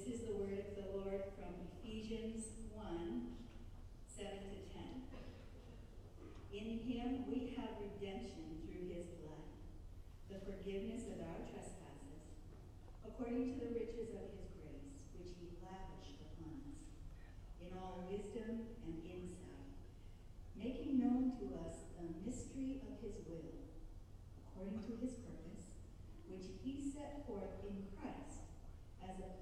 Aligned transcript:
This 0.00 0.16
is 0.16 0.24
the 0.24 0.32
word 0.32 0.56
of 0.64 0.72
the 0.80 0.96
Lord 0.96 1.28
from 1.36 1.52
Ephesians 1.76 2.56
1 2.72 3.36
7 4.08 4.32
to 4.32 4.60
10. 4.72 5.04
In 6.56 6.80
him 6.88 7.28
we 7.28 7.52
have 7.60 7.76
redemption 7.76 8.64
through 8.64 8.96
his 8.96 9.12
blood, 9.20 9.44
the 10.32 10.40
forgiveness 10.40 11.04
of 11.04 11.20
our 11.20 11.44
trespasses, 11.44 12.32
according 13.04 13.52
to 13.52 13.56
the 13.60 13.76
riches 13.76 14.16
of 14.16 14.32
his 14.40 14.48
grace, 14.64 15.04
which 15.20 15.36
he 15.36 15.52
lavished 15.60 16.24
upon 16.32 16.64
us, 16.64 16.80
in 17.60 17.76
all 17.76 18.08
wisdom 18.08 18.72
and 18.88 18.96
insight, 19.04 19.68
making 20.56 20.96
known 20.96 21.36
to 21.36 21.60
us 21.60 21.92
the 22.00 22.08
mystery 22.24 22.80
of 22.88 22.96
his 23.04 23.20
will, 23.28 23.68
according 24.48 24.80
to 24.80 24.96
his 24.96 25.20
purpose, 25.20 25.76
which 26.24 26.48
he 26.64 26.80
set 26.88 27.20
forth 27.28 27.60
in 27.68 27.84
Christ 28.00 28.29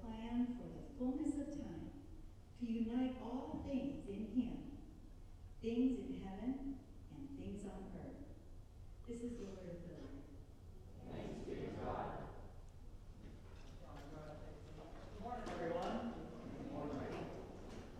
plan 0.09 0.57
for 0.57 0.65
the 0.73 0.81
fullness 0.97 1.37
of 1.37 1.53
time, 1.53 1.93
to 2.59 2.65
unite 2.65 3.15
all 3.21 3.61
things 3.67 4.01
in 4.09 4.25
him, 4.33 4.57
things 5.61 5.99
in 5.99 6.21
heaven 6.25 6.75
and 7.13 7.23
things 7.37 7.63
on 7.65 7.83
earth. 7.93 8.25
This 9.07 9.21
is 9.21 9.37
the 9.37 9.45
word 9.45 9.69
of 9.69 9.77
the 9.85 9.93
Lord. 9.93 10.17
Thanks 11.13 11.45
be 11.45 11.61
to 11.61 11.69
God. 11.85 12.25
Good 14.09 15.21
morning, 15.21 15.45
everyone. 15.53 16.13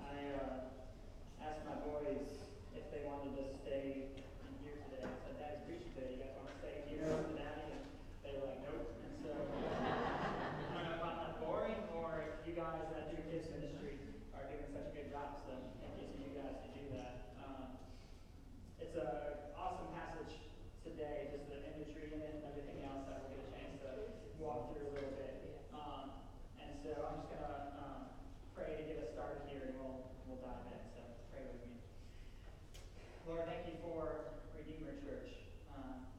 I 0.02 0.34
uh, 0.34 1.46
asked 1.46 1.64
my 1.70 1.78
boys 1.86 2.26
if 2.74 2.90
they 2.90 3.06
wanted 3.06 3.38
to 3.38 3.46
stay 3.54 4.10
in 4.18 4.54
here 4.66 4.82
today. 4.90 5.06
I 5.06 5.14
said, 5.26 5.38
Dad's 5.38 5.62
preaching 5.70 5.94
today. 5.94 6.18
You 6.18 6.26
guys 6.26 6.34
want 6.38 6.50
to 6.50 6.58
stay 6.58 6.90
here 6.90 7.06
with 7.06 7.38
Daddy? 7.38 7.70
And 7.74 7.86
they 8.26 8.34
were 8.38 8.50
like, 8.50 8.62
nope. 8.66 8.98
And 9.06 9.14
so 9.22 9.30
I 9.30 10.74
don't 10.74 10.90
know 10.90 10.98
if 10.98 11.04
I'm 11.06 11.18
not 11.22 11.42
boring 11.42 11.80
or 11.94 12.26
if 12.26 12.46
you 12.48 12.54
guys 12.54 12.86
that 12.94 13.14
do 13.14 13.18
kids 13.30 13.50
ministry 13.54 13.98
are 14.34 14.46
doing 14.50 14.70
such 15.30 15.46
a 15.46 15.62
good 15.62 15.78
job. 15.78 15.78
Thank 15.78 16.02
you 16.02 16.26
to 16.26 16.30
guys 16.42 16.58
to 16.66 16.70
do 16.74 16.84
that. 16.98 17.14
Um, 17.38 17.78
it's 18.82 18.98
an 18.98 19.54
awesome 19.54 19.94
passage 19.94 20.34
today, 20.82 21.30
just 21.30 21.46
the 21.54 21.62
imagery 21.70 22.18
and 22.18 22.42
everything 22.50 22.82
else 22.82 23.06
that 23.06 23.30
we'll 23.30 23.38
get 23.38 23.46
a 23.46 23.54
chance 23.54 23.78
to 23.86 24.10
walk 24.42 24.74
through 24.74 24.90
a 24.90 24.94
little 24.98 25.14
bit. 25.14 25.62
Um, 25.70 26.26
and 26.58 26.82
so 26.82 26.98
I'm 26.98 27.22
just 27.22 27.30
gonna 27.30 27.58
um, 27.78 28.02
pray 28.58 28.74
to 28.74 28.84
get 28.90 28.98
us 29.06 29.14
started 29.14 29.46
here, 29.46 29.70
and 29.70 29.78
we'll 29.78 30.10
we'll 30.26 30.42
dive 30.42 30.66
in. 30.74 30.82
So 30.98 31.02
pray 31.30 31.46
with 31.46 31.62
me. 31.62 31.78
Lord, 33.30 33.46
thank 33.46 33.70
you 33.70 33.78
for 33.86 34.34
Redeemer 34.58 34.98
Church. 35.06 35.30
Um, 35.70 36.10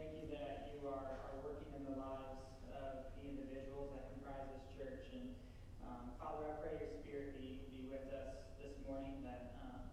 thank 0.00 0.16
you 0.16 0.32
that 0.32 0.72
you 0.72 0.88
are, 0.88 1.28
are 1.28 1.36
working 1.44 1.76
in 1.76 1.84
the 1.84 1.96
lives 2.00 2.40
of 2.72 3.12
the 3.20 3.28
individuals 3.28 3.92
that 3.92 4.08
comprise 4.16 4.48
this 4.48 4.64
church. 4.80 5.12
And 5.12 5.36
um, 5.94 6.10
Father, 6.18 6.50
I 6.50 6.54
pray 6.58 6.74
your 6.82 6.90
Spirit 6.98 7.38
be 7.38 7.62
be 7.70 7.86
with 7.86 8.10
us 8.10 8.50
this 8.58 8.74
morning. 8.82 9.22
That 9.22 9.54
um, 9.62 9.86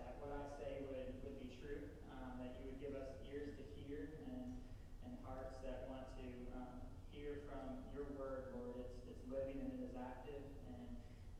that 0.00 0.16
what 0.24 0.32
I 0.32 0.42
say 0.56 0.88
would, 0.88 1.20
would 1.20 1.36
be 1.44 1.52
true, 1.60 1.84
um, 2.08 2.40
that 2.40 2.56
you 2.56 2.72
would 2.72 2.80
give 2.80 2.96
us 2.96 3.20
ears 3.28 3.52
to 3.60 3.64
hear 3.76 4.16
and, 4.24 4.56
and 5.04 5.12
hearts 5.28 5.60
that 5.68 5.84
want 5.92 6.08
to 6.16 6.26
um, 6.56 6.80
hear 7.12 7.44
from 7.44 7.84
your 7.92 8.08
word, 8.16 8.56
Lord. 8.56 8.80
It's, 8.80 8.96
it's 9.04 9.24
living 9.28 9.60
and 9.60 9.76
it 9.76 9.92
is 9.92 9.94
active 10.00 10.40
and 10.64 10.88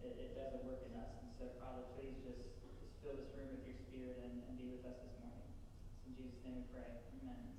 it, 0.04 0.12
it 0.20 0.30
does 0.36 0.52
a 0.52 0.60
work 0.68 0.84
in 0.84 0.92
us. 1.00 1.12
And 1.24 1.32
so, 1.40 1.48
Father, 1.56 1.88
please 1.96 2.16
just, 2.20 2.44
just 2.60 2.92
fill 3.00 3.16
this 3.16 3.32
room 3.32 3.56
with 3.56 3.64
your 3.64 3.78
spirit 3.88 4.20
and, 4.20 4.44
and 4.44 4.52
be 4.60 4.68
with 4.68 4.84
us 4.84 5.00
this 5.00 5.16
morning. 5.24 5.48
It's 5.48 6.04
in 6.04 6.12
Jesus' 6.12 6.40
name 6.44 6.60
we 6.60 6.66
pray. 6.76 6.90
Amen. 7.24 7.56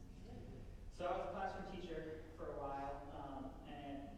So 0.94 1.10
I 1.10 1.14
was 1.18 1.26
a 1.30 1.34
classroom 1.34 1.68
teacher 1.74 2.26
for 2.38 2.54
a 2.54 2.58
while, 2.58 3.06
um, 3.14 3.54
and 3.70 4.17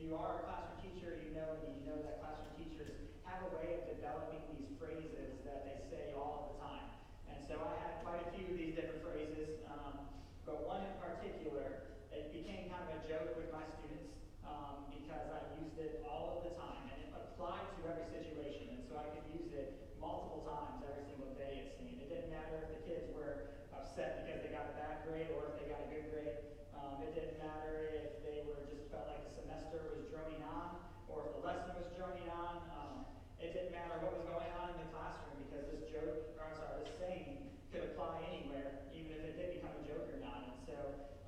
you 0.00 0.16
are 0.16 0.40
a 0.40 0.42
classroom 0.48 0.80
teacher, 0.80 1.20
you 1.20 1.36
know 1.36 1.60
and 1.60 1.76
you 1.76 1.84
know 1.84 2.00
that 2.00 2.24
classroom 2.24 2.56
teachers 2.56 2.96
have 3.28 3.44
a 3.44 3.50
way 3.52 3.76
of 3.76 3.84
developing 3.84 4.40
these 4.56 4.72
phrases 4.80 5.44
that 5.44 5.68
they 5.68 5.76
say 5.92 6.16
all 6.16 6.56
the 6.56 6.64
time. 6.64 6.88
And 7.28 7.36
so 7.44 7.60
I 7.60 7.76
had 7.84 8.00
quite 8.00 8.24
a 8.24 8.28
few 8.32 8.48
of 8.48 8.56
these 8.56 8.72
different 8.72 9.04
phrases, 9.04 9.60
um, 9.68 10.08
but 10.48 10.64
one 10.64 10.88
in 10.88 10.96
particular, 10.96 11.92
it 12.16 12.32
became 12.32 12.72
kind 12.72 12.88
of 12.88 12.96
a 12.96 13.00
joke 13.04 13.36
with 13.36 13.52
my 13.52 13.60
students 13.76 14.16
um, 14.40 14.88
because 14.88 15.28
I 15.28 15.40
used 15.60 15.76
it 15.76 16.00
all 16.08 16.40
of 16.40 16.48
the 16.48 16.56
time, 16.56 16.88
and 16.88 16.96
it 17.04 17.12
applied 17.12 17.68
to 17.76 17.80
every 17.92 18.08
situation. 18.08 18.80
And 18.80 18.82
so 18.88 18.96
I 18.96 19.04
could 19.12 19.28
use 19.36 19.52
it 19.52 20.00
multiple 20.00 20.48
times 20.48 20.80
every 20.80 21.04
single 21.12 21.36
day, 21.36 21.68
it 21.68 21.76
seemed. 21.76 22.00
It 22.00 22.08
didn't 22.08 22.32
matter 22.32 22.56
if 22.64 22.72
the 22.72 22.80
kids 22.88 23.12
were 23.12 23.68
upset 23.76 24.24
because 24.24 24.40
they 24.40 24.48
got 24.48 24.72
a 24.72 24.74
bad 24.80 25.04
grade 25.04 25.28
or 25.36 25.52
if 25.52 25.60
they 25.60 25.68
got 25.68 25.84
a 25.84 25.88
good 25.92 26.08
grade. 26.08 26.49
Um, 26.80 27.04
it 27.04 27.12
didn't 27.12 27.36
matter 27.36 27.92
if 27.92 28.24
they 28.24 28.40
were 28.48 28.64
just 28.72 28.88
felt 28.88 29.04
like 29.12 29.20
the 29.28 29.32
semester 29.36 29.84
was 29.92 30.08
droning 30.08 30.40
on 30.48 30.80
or 31.12 31.28
if 31.28 31.30
the 31.36 31.42
lesson 31.44 31.76
was 31.76 31.92
droning 31.92 32.24
on. 32.32 32.64
Um, 32.72 32.94
it 33.36 33.52
didn't 33.52 33.76
matter 33.76 34.00
what 34.00 34.16
was 34.16 34.24
going 34.24 34.48
on 34.56 34.72
in 34.72 34.78
the 34.80 34.88
classroom 34.88 35.44
because 35.44 35.68
this 35.68 35.84
joke, 35.92 36.32
or 36.40 36.48
I'm 36.48 36.56
sorry, 36.56 36.88
this 36.88 36.96
saying 36.96 37.52
could 37.68 37.92
apply 37.92 38.24
anywhere, 38.32 38.88
even 38.96 39.12
if 39.12 39.22
it 39.28 39.34
did 39.36 39.48
become 39.60 39.76
a 39.76 39.84
joke 39.84 40.08
or 40.08 40.20
not. 40.24 40.48
And 40.48 40.56
so 40.64 40.76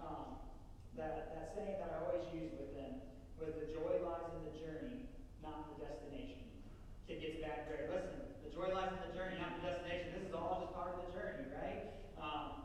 um, 0.01 0.41
that, 0.97 1.37
that 1.37 1.53
saying 1.53 1.77
that 1.85 1.93
I 1.93 2.09
always 2.09 2.25
use 2.33 2.57
with 2.57 2.73
them 2.73 3.05
was 3.37 3.53
the 3.61 3.69
joy 3.69 4.01
lies 4.01 4.33
in 4.33 4.43
the 4.49 4.57
journey, 4.57 5.05
not 5.45 5.69
the 5.77 5.85
destination. 5.85 6.49
Kid 7.05 7.21
gets 7.21 7.39
bad 7.45 7.69
grade. 7.69 7.93
Listen, 7.93 8.25
the 8.41 8.51
joy 8.55 8.73
lies 8.73 8.89
in 8.89 9.01
the 9.05 9.13
journey, 9.13 9.37
not 9.37 9.61
the 9.61 9.69
destination. 9.69 10.17
This 10.17 10.33
is 10.33 10.35
all 10.35 10.65
just 10.65 10.73
part 10.73 10.97
of 10.97 11.05
the 11.05 11.11
journey, 11.13 11.51
right? 11.53 11.93
Um, 12.17 12.62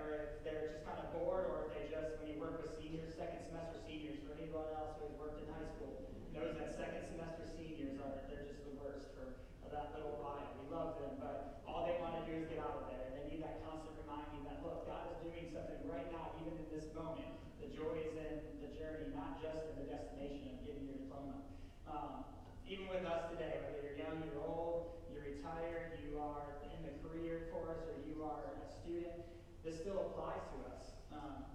or 0.00 0.06
if 0.16 0.44
they're 0.44 0.64
just 0.68 0.84
kind 0.86 0.98
of 1.00 1.12
bored, 1.12 1.48
or 1.50 1.66
if 1.66 1.76
they 1.76 1.84
just, 1.90 2.16
when 2.20 2.32
you 2.32 2.38
work 2.40 2.60
with 2.60 2.72
seniors, 2.76 3.12
second 3.14 3.44
semester 3.44 3.80
seniors, 3.84 4.20
or 4.24 4.36
anyone 4.38 4.68
else 4.76 4.96
who 5.00 5.10
has 5.10 5.14
worked 5.18 5.38
in 5.42 5.48
high 5.52 5.68
school, 5.76 6.06
knows 6.32 6.56
that 6.56 6.72
second 6.72 7.04
semester 7.12 7.44
seniors 7.46 8.00
are, 8.00 8.24
they're 8.28 8.46
just 8.48 8.64
the 8.64 8.74
worst 8.80 9.12
for 9.16 9.28
that 9.72 9.92
little 9.96 10.20
while. 10.20 10.48
We 10.60 10.68
love 10.68 11.00
them, 11.00 11.16
but 11.20 11.64
all 11.68 11.88
they 11.88 11.96
want 12.00 12.20
to 12.20 12.24
do 12.28 12.36
is 12.40 12.48
get 12.48 12.60
out 12.60 12.84
of 12.84 12.84
there. 12.92 13.12
And 13.12 13.14
they 13.16 13.24
need 13.32 13.40
that 13.44 13.64
constant 13.64 13.96
reminding 14.00 14.44
that, 14.48 14.60
look, 14.64 14.84
God 14.88 15.08
is 15.12 15.18
doing 15.24 15.48
something 15.52 15.80
right 15.88 16.08
now, 16.12 16.36
even 16.40 16.56
in 16.60 16.68
this 16.68 16.88
moment. 16.92 17.32
The 17.60 17.68
joy 17.72 18.04
is 18.04 18.14
in 18.16 18.34
the 18.60 18.70
journey, 18.74 19.12
not 19.16 19.40
just 19.40 19.72
in 19.72 19.84
the 19.84 19.88
destination 19.88 20.52
of 20.52 20.64
getting 20.66 20.84
your 20.88 20.98
diploma. 21.00 21.40
Um, 21.86 22.24
even 22.68 22.88
with 22.88 23.04
us 23.04 23.28
today, 23.32 23.60
whether 23.64 23.80
you're 23.84 24.00
young, 24.00 24.24
you're 24.24 24.40
old, 24.40 24.96
you're 25.12 25.24
retired, 25.24 26.00
you 26.00 26.16
are 26.16 26.58
in 26.64 26.80
the 26.84 26.94
career 27.04 27.52
course, 27.52 27.84
or 27.84 27.96
you 28.08 28.24
are 28.24 28.44
a 28.48 28.66
student, 28.66 29.20
this 29.62 29.78
still 29.78 30.10
applies 30.10 30.42
to 30.50 30.58
us. 30.74 30.82
Um, 31.14 31.46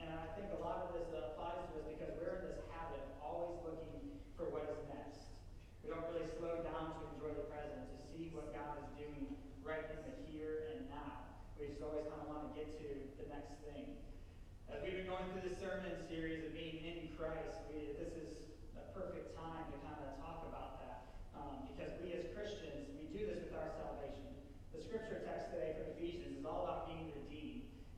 and 0.00 0.08
I 0.08 0.24
think 0.32 0.48
a 0.56 0.60
lot 0.64 0.88
of 0.88 0.96
this 0.96 1.12
applies 1.12 1.60
to 1.68 1.84
us 1.84 1.86
because 1.86 2.16
we're 2.16 2.40
in 2.40 2.48
this 2.48 2.64
habit 2.72 3.04
of 3.04 3.12
always 3.20 3.60
looking 3.60 4.16
for 4.40 4.48
what 4.48 4.64
is 4.72 4.80
next. 4.88 5.28
We 5.84 5.92
don't 5.92 6.08
really 6.08 6.24
slow 6.40 6.64
down 6.64 6.96
to 6.96 7.00
enjoy 7.12 7.36
the 7.36 7.44
present, 7.52 7.92
to 7.92 8.00
see 8.08 8.32
what 8.32 8.56
God 8.56 8.80
is 8.80 8.88
doing 8.96 9.36
right 9.60 9.84
in 9.84 10.00
the 10.00 10.16
here 10.32 10.72
and 10.72 10.88
now. 10.88 11.28
We 11.60 11.68
just 11.68 11.84
always 11.84 12.08
kind 12.08 12.24
of 12.24 12.28
want 12.32 12.48
to 12.48 12.52
get 12.56 12.72
to 12.72 12.88
the 13.20 13.28
next 13.28 13.60
thing. 13.68 14.00
As 14.72 14.80
we've 14.80 14.96
been 14.96 15.12
going 15.12 15.28
through 15.36 15.44
this 15.44 15.60
sermon 15.60 15.92
series 16.08 16.48
of 16.48 16.56
being 16.56 16.80
in 16.80 17.12
Christ, 17.20 17.68
we, 17.68 17.92
this 18.00 18.16
is 18.16 18.48
a 18.80 18.84
perfect 18.96 19.36
time 19.36 19.68
to 19.68 19.76
kind 19.84 20.00
of 20.00 20.16
talk 20.24 20.48
about 20.48 20.80
that. 20.80 21.20
Um, 21.36 21.68
because 21.68 21.92
we 22.00 22.16
as 22.16 22.32
Christians, 22.32 22.88
we 22.96 23.12
do 23.12 23.28
this 23.28 23.44
with 23.44 23.52
our 23.60 23.68
salvation. 23.76 24.32
The 24.72 24.80
scripture 24.80 25.20
text 25.28 25.52
today 25.52 25.76
from 25.76 25.92
Ephesians 26.00 26.40
is 26.40 26.48
all 26.48 26.64
about 26.64 26.88
being 26.88 27.12
redeemed. 27.12 27.31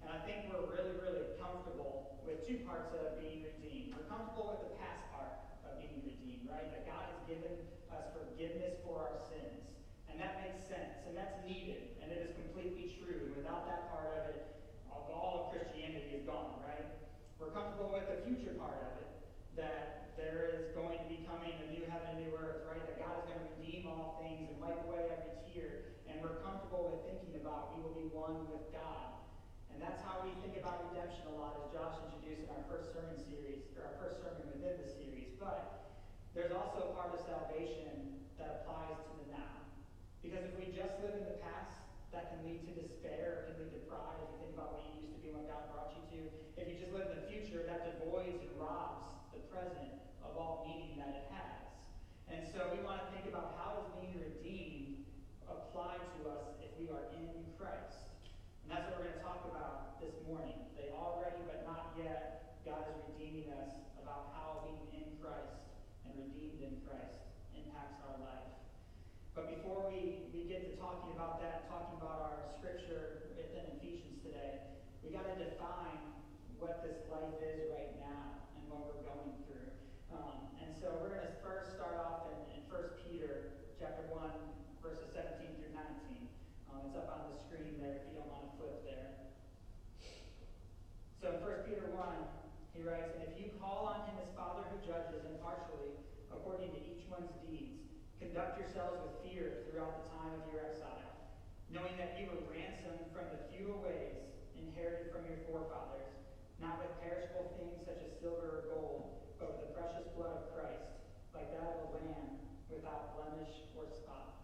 And 0.04 0.12
I 0.12 0.20
think 0.28 0.52
we're 0.52 0.68
really, 0.68 1.00
really 1.00 1.32
comfortable 1.40 2.20
with 2.28 2.44
two 2.44 2.60
parts 2.68 2.92
of 2.92 3.16
being 3.24 3.48
redeemed. 3.48 3.96
We're 3.96 4.04
comfortable 4.04 4.52
with 4.52 4.68
the 4.68 4.76
past 4.76 5.00
part 5.16 5.32
of 5.64 5.80
being 5.80 6.04
redeemed, 6.04 6.44
right? 6.44 6.68
That 6.68 6.84
God 6.84 7.08
has 7.08 7.20
given 7.24 7.56
us 7.88 8.12
forgiveness 8.12 8.76
for 8.84 9.00
our 9.00 9.16
sins. 9.32 9.64
And 10.12 10.20
that 10.20 10.44
makes 10.44 10.60
sense, 10.68 11.00
and 11.08 11.16
that's 11.16 11.40
needed, 11.42 11.96
and 12.04 12.12
it 12.12 12.20
is 12.20 12.36
completely 12.36 13.00
true. 13.00 13.32
Without 13.32 13.64
that 13.66 13.88
part 13.90 14.12
of 14.12 14.30
it, 14.30 14.44
all 14.92 15.48
of 15.48 15.56
Christianity 15.56 16.20
is 16.20 16.22
gone, 16.28 16.60
right? 16.62 16.86
We're 17.40 17.50
comfortable 17.50 17.90
with 17.90 18.06
the 18.06 18.22
future 18.28 18.54
part 18.54 18.78
of 18.78 18.92
it, 19.00 19.10
that 19.56 20.14
there 20.20 20.52
is 20.52 20.70
going 20.76 21.00
to 21.00 21.08
be 21.10 21.26
coming 21.26 21.56
a 21.64 21.66
new 21.72 21.82
heaven 21.90 22.14
and 22.14 22.20
new 22.28 22.36
earth, 22.36 22.62
right? 22.68 22.78
That 22.86 23.00
God 23.00 23.24
is 23.24 23.24
going 23.26 23.40
to 23.42 23.48
redeem 23.56 23.90
all 23.90 24.20
things 24.22 24.52
and 24.52 24.60
wipe 24.60 24.84
away 24.86 25.08
every 25.10 25.34
tear. 25.50 25.98
And 26.06 26.22
we're 26.22 26.38
comfortable 26.46 26.94
with 26.94 27.02
thinking 27.10 27.40
about 27.42 27.74
we 27.74 27.82
will 27.82 27.98
be 27.98 28.06
one 28.14 28.46
with 28.52 28.70
God. 28.70 29.13
And 29.74 29.82
that's 29.82 29.98
how 30.06 30.22
we 30.22 30.30
think 30.38 30.54
about 30.54 30.86
redemption 30.94 31.26
a 31.26 31.34
lot, 31.34 31.58
as 31.58 31.66
Josh 31.74 31.98
introduced 32.06 32.46
in 32.46 32.50
our 32.54 32.62
first 32.70 32.94
sermon 32.94 33.18
series, 33.18 33.66
or 33.74 33.90
our 33.90 33.98
first 33.98 34.22
sermon 34.22 34.46
within 34.54 34.78
the 34.78 34.86
series. 34.86 35.34
But 35.34 35.90
there's 36.30 36.54
also 36.54 36.88
a 36.88 36.90
part 36.94 37.10
of 37.10 37.18
salvation 37.26 38.22
that 38.38 38.62
applies 38.62 38.94
to 38.94 39.12
the 39.18 39.34
now. 39.34 39.66
Because 40.22 40.46
if 40.46 40.54
we 40.54 40.70
just 40.70 40.94
live 41.02 41.18
in 41.18 41.26
the 41.26 41.42
past, 41.42 41.82
that 42.14 42.30
can 42.30 42.46
lead 42.46 42.62
to 42.70 42.72
despair, 42.78 43.50
it 43.50 43.58
can 43.58 43.66
lead 43.66 43.74
to 43.74 43.82
pride 43.90 44.22
if 44.22 44.30
you 44.30 44.46
think 44.46 44.54
about 44.54 44.78
what 44.78 44.86
you 44.86 45.02
used 45.02 45.18
to 45.18 45.20
be 45.26 45.34
what 45.34 45.50
God 45.50 45.66
brought 45.74 45.90
you 45.98 46.02
to. 46.14 46.20
If 46.54 46.70
you 46.70 46.78
just 46.78 46.94
live 46.94 47.10
in 47.10 47.18
the 47.18 47.26
future, 47.26 47.66
that 47.66 47.82
devoids 47.82 48.38
and 48.46 48.54
robs 48.54 49.10
the 49.34 49.42
present 49.50 49.98
of 50.22 50.38
all 50.38 50.62
meaning 50.62 50.94
that 51.02 51.10
it 51.18 51.26
has. 51.34 51.66
And 52.30 52.46
so 52.46 52.70
we 52.70 52.78
want 52.86 53.02
to 53.02 53.08
think 53.10 53.26
about 53.26 53.58
how 53.58 53.82
does 53.82 53.90
being 53.98 54.14
redeemed 54.22 55.02
apply 55.50 55.98
to 55.98 56.30
us 56.30 56.54
if 56.62 56.70
we 56.78 56.86
are 56.94 57.10
in 57.18 57.34
Christ. 57.58 58.13
And 58.64 58.72
that's 58.72 58.88
what 58.88 58.96
we're 58.96 59.12
going 59.12 59.20
to 59.20 59.24
talk 59.28 59.44
about 59.52 60.00
this 60.00 60.16
morning. 60.24 60.56
They 60.72 60.88
already 60.96 61.36
but 61.44 61.68
not 61.68 61.92
yet, 62.00 62.56
God 62.64 62.88
is 62.88 62.96
redeeming 63.12 63.52
us 63.52 63.76
about 64.00 64.32
how 64.32 64.64
being 64.64 65.04
in 65.04 65.20
Christ 65.20 65.68
and 66.08 66.16
redeemed 66.16 66.64
in 66.64 66.80
Christ 66.88 67.28
impacts 67.52 68.00
our 68.08 68.16
life. 68.24 68.48
But 69.36 69.52
before 69.52 69.92
we, 69.92 70.32
we 70.32 70.48
get 70.48 70.64
to 70.64 70.80
talking 70.80 71.12
about 71.12 71.44
that, 71.44 71.68
talking 71.68 72.00
about 72.00 72.24
our 72.24 72.36
scripture 72.56 73.28
within 73.36 73.68
Ephesians 73.76 74.24
today, 74.24 74.64
we 75.04 75.12
got 75.12 75.28
to 75.28 75.36
define 75.36 76.24
what 76.56 76.80
this 76.80 77.04
life 77.12 77.36
is 77.44 77.68
right 77.68 78.00
now 78.00 78.48
and 78.56 78.64
what 78.72 78.88
we're 78.88 79.04
going 79.04 79.44
through. 79.44 79.68
Um, 80.08 80.56
and 80.64 80.72
so 80.72 80.88
we're 81.04 81.12
going 81.12 81.28
to 81.28 81.36
first 81.44 81.76
start 81.76 82.00
off 82.00 82.32
in, 82.32 82.56
in 82.56 82.60
1 82.72 82.80
Peter 83.04 83.60
chapter 83.76 84.08
1, 84.08 84.24
verses 84.80 85.12
17 85.12 85.52
through 85.60 85.76
19. 85.76 86.33
Um, 86.74 86.90
it's 86.90 86.98
up 86.98 87.06
on 87.06 87.30
the 87.30 87.38
screen 87.38 87.78
there 87.78 88.02
if 88.02 88.10
you 88.10 88.18
don't 88.18 88.26
want 88.34 88.50
to 88.50 88.52
flip 88.58 88.82
there. 88.82 89.30
So 91.22 91.30
in 91.30 91.38
1 91.38 91.70
Peter 91.70 91.86
1, 91.94 92.02
he 92.74 92.82
writes, 92.82 93.14
And 93.14 93.30
if 93.30 93.38
you 93.38 93.54
call 93.62 93.94
on 93.94 94.10
him 94.10 94.18
as 94.18 94.34
Father 94.34 94.66
who 94.74 94.82
judges 94.82 95.22
impartially 95.22 95.94
according 96.34 96.74
to 96.74 96.80
each 96.82 97.06
one's 97.06 97.30
deeds, 97.46 97.94
conduct 98.18 98.58
yourselves 98.58 98.98
with 99.06 99.22
fear 99.22 99.70
throughout 99.70 100.02
the 100.02 100.18
time 100.18 100.34
of 100.34 100.42
your 100.50 100.66
exile, 100.66 101.14
knowing 101.70 101.94
that 101.94 102.18
you 102.18 102.26
were 102.26 102.42
ransomed 102.50 103.06
from 103.14 103.30
the 103.30 103.46
futile 103.54 103.78
ways 103.78 104.18
inherited 104.58 105.14
from 105.14 105.22
your 105.30 105.38
forefathers, 105.46 106.10
not 106.58 106.82
with 106.82 106.90
perishable 106.98 107.54
things 107.54 107.86
such 107.86 108.02
as 108.02 108.10
silver 108.18 108.50
or 108.50 108.62
gold, 108.74 109.22
but 109.38 109.54
with 109.54 109.62
the 109.62 109.70
precious 109.78 110.10
blood 110.18 110.42
of 110.42 110.50
Christ, 110.58 110.90
like 111.38 111.54
that 111.54 111.86
of 111.86 111.94
a 111.94 112.02
lamb 112.02 112.42
without 112.66 113.14
blemish 113.14 113.62
or 113.78 113.86
spot. 113.86 114.42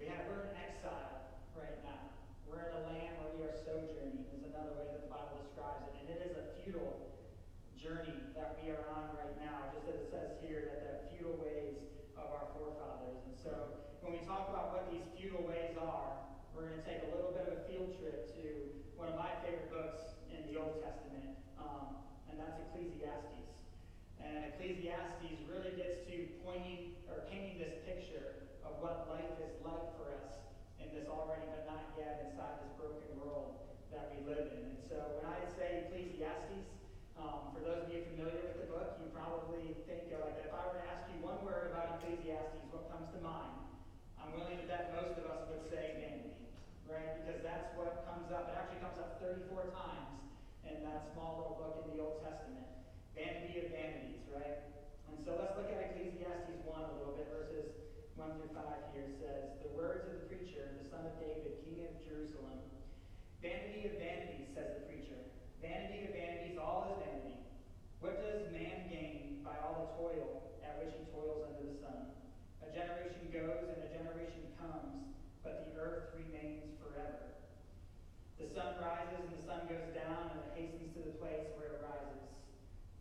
We 0.00 0.08
have, 0.08 0.24
we're 0.24 0.48
in 0.48 0.56
exile 0.56 1.24
right 1.54 1.78
now. 1.86 2.10
We're 2.50 2.66
in 2.66 2.74
a 2.74 2.82
land 2.90 3.14
where 3.22 3.30
we 3.38 3.46
are 3.46 3.54
sojourning, 3.54 4.26
is 4.34 4.42
another 4.42 4.74
way 4.74 4.90
that 4.90 5.06
the 5.06 5.10
Bible 5.10 5.38
describes 5.38 5.86
it. 5.86 5.94
And 6.02 6.06
it 6.10 6.20
is 6.26 6.34
a 6.34 6.44
futile 6.58 7.14
journey 7.78 8.34
that 8.34 8.58
we 8.58 8.74
are 8.74 8.82
on 8.90 9.14
right 9.14 9.34
now, 9.38 9.70
just 9.70 9.86
as 9.86 10.02
it 10.02 10.08
says 10.10 10.30
here, 10.42 10.66
that 10.74 10.82
the 10.82 10.94
futile 11.14 11.38
ways 11.38 11.78
of 12.18 12.26
our 12.26 12.50
forefathers. 12.58 13.22
And 13.22 13.34
so 13.38 13.86
when 14.02 14.18
we 14.18 14.22
talk 14.26 14.50
about 14.50 14.74
what 14.74 14.90
these 14.90 15.06
futile 15.14 15.46
ways 15.46 15.78
are, 15.78 16.26
we're 16.50 16.74
going 16.74 16.82
to 16.82 16.86
take 16.86 17.06
a 17.06 17.10
little 17.14 17.30
bit 17.30 17.46
of 17.46 17.54
a 17.54 17.62
field 17.70 17.94
trip 18.02 18.34
to 18.34 18.74
one 18.98 19.10
of 19.10 19.16
my 19.18 19.30
favorite 19.46 19.70
books 19.70 20.18
in 20.34 20.42
the 20.50 20.58
Old 20.58 20.82
Testament, 20.82 21.38
um, 21.58 22.02
and 22.30 22.38
that's 22.38 22.58
Ecclesiastes. 22.70 23.54
And 24.18 24.50
Ecclesiastes 24.54 25.38
really 25.46 25.74
gets 25.78 26.02
to 26.10 26.30
pointing 26.42 26.98
or 27.06 27.26
painting 27.30 27.62
this 27.62 27.78
picture 27.86 28.50
of 28.66 28.78
what 28.82 29.06
life 29.10 29.38
is 29.38 29.54
like 29.62 29.94
for 29.98 30.14
us 30.14 30.43
this 30.94 31.10
already 31.10 31.42
but 31.50 31.66
not 31.66 31.90
yet 31.98 32.30
inside 32.30 32.62
this 32.62 32.70
broken 32.78 33.18
world 33.18 33.66
that 33.90 34.14
we 34.14 34.22
live 34.30 34.46
in. 34.54 34.78
And 34.78 34.82
so 34.86 35.18
when 35.18 35.26
I 35.26 35.42
say 35.58 35.90
Ecclesiastes, 35.90 36.70
um, 37.18 37.50
for 37.50 37.66
those 37.66 37.86
of 37.86 37.90
you 37.90 38.06
familiar 38.14 38.54
with 38.54 38.62
the 38.62 38.70
book, 38.70 39.02
you 39.02 39.10
probably 39.10 39.74
think 39.90 40.14
uh, 40.14 40.22
like 40.22 40.38
if 40.38 40.54
I 40.54 40.62
were 40.70 40.78
to 40.78 40.86
ask 40.86 41.10
you 41.10 41.18
one 41.18 41.42
word 41.42 41.74
about 41.74 41.98
Ecclesiastes, 41.98 42.70
what 42.70 42.86
comes 42.94 43.10
to 43.10 43.18
mind? 43.18 43.58
I'm 44.22 44.38
willing 44.38 44.62
to 44.62 44.66
bet 44.70 44.94
most 44.94 45.18
of 45.18 45.26
us 45.26 45.50
would 45.50 45.66
say 45.66 45.98
vanity, 45.98 46.46
right? 46.86 47.18
Because 47.26 47.42
that's 47.42 47.74
what 47.74 48.06
comes 48.06 48.30
up. 48.30 48.54
It 48.54 48.54
actually 48.54 48.78
comes 48.78 48.94
up 49.02 49.18
34 49.18 49.74
times 49.74 50.14
in 50.62 50.86
that 50.86 51.10
small 51.10 51.42
little 51.42 51.58
book 51.58 51.74
in 51.82 51.98
the 51.98 51.98
Old 51.98 52.22
Testament. 52.22 52.70
Vanity 53.18 53.66
of 53.66 53.74
vanities, 53.74 54.22
right? 54.30 54.62
And 55.10 55.18
so 55.18 55.34
let's 55.42 55.58
look 55.58 55.74
at 55.74 55.90
Ecclesiastes 55.90 56.62
1 56.62 56.70
a 56.70 56.94
little 57.02 57.18
bit, 57.18 57.30
verses 57.34 57.83
1 58.14 58.30
through 58.38 58.54
5 58.54 58.94
here 58.94 59.10
says, 59.18 59.58
The 59.58 59.74
words 59.74 60.06
of 60.06 60.22
the 60.22 60.26
preacher, 60.30 60.70
the 60.78 60.86
son 60.86 61.02
of 61.02 61.18
David, 61.18 61.58
king 61.66 61.82
of 61.82 61.98
Jerusalem. 62.06 62.62
Vanity 63.42 63.90
of 63.90 63.98
vanities, 63.98 64.54
says 64.54 64.70
the 64.78 64.86
preacher. 64.86 65.18
Vanity 65.58 66.06
of 66.06 66.14
vanities, 66.14 66.54
all 66.54 66.94
is 66.94 67.02
vanity. 67.02 67.42
What 67.98 68.22
does 68.22 68.54
man 68.54 68.86
gain 68.86 69.42
by 69.42 69.58
all 69.58 69.90
the 69.90 69.90
toil 69.98 70.46
at 70.62 70.78
which 70.78 70.94
he 70.94 71.10
toils 71.10 71.42
under 71.42 71.66
the 71.66 71.74
sun? 71.82 72.14
A 72.62 72.70
generation 72.70 73.34
goes 73.34 73.66
and 73.66 73.82
a 73.82 73.90
generation 73.90 74.46
comes, 74.62 75.10
but 75.42 75.66
the 75.66 75.74
earth 75.74 76.14
remains 76.14 76.70
forever. 76.78 77.34
The 78.38 78.46
sun 78.46 78.78
rises 78.78 79.26
and 79.26 79.34
the 79.34 79.42
sun 79.42 79.66
goes 79.66 79.90
down, 79.90 80.30
and 80.30 80.38
it 80.38 80.50
hastens 80.54 80.94
to 80.94 81.02
the 81.02 81.18
place 81.18 81.50
where 81.58 81.82
it 81.82 81.82
rises. 81.82 82.22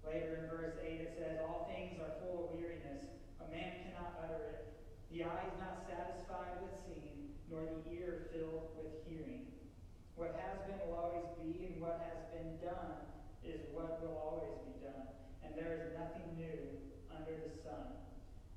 Later 0.02 0.42
in 0.42 0.46
verse 0.50 0.74
8 0.82 1.06
it 1.06 1.14
says, 1.22 1.38
All 1.46 1.70
things 1.70 2.02
are 2.02 2.18
full 2.18 2.50
of 2.50 2.58
weariness. 2.58 3.06
A 3.38 3.48
man 3.54 3.78
cannot 3.86 4.18
utter 4.18 4.42
it. 4.58 4.63
The 5.14 5.30
eye 5.30 5.46
is 5.46 5.62
not 5.62 5.86
satisfied 5.86 6.58
with 6.66 6.74
seeing, 6.90 7.38
nor 7.46 7.62
the 7.62 7.86
ear 7.94 8.34
filled 8.34 8.74
with 8.82 8.98
hearing. 9.06 9.46
What 10.18 10.34
has 10.42 10.58
been 10.66 10.82
will 10.90 10.98
always 10.98 11.30
be, 11.38 11.70
and 11.70 11.78
what 11.78 12.02
has 12.02 12.34
been 12.34 12.58
done 12.58 12.98
is 13.46 13.62
what 13.78 14.02
will 14.02 14.18
always 14.18 14.58
be 14.66 14.82
done. 14.82 15.14
And 15.46 15.54
there 15.54 15.78
is 15.78 15.94
nothing 15.94 16.26
new 16.34 16.82
under 17.14 17.30
the 17.46 17.54
sun. 17.62 17.94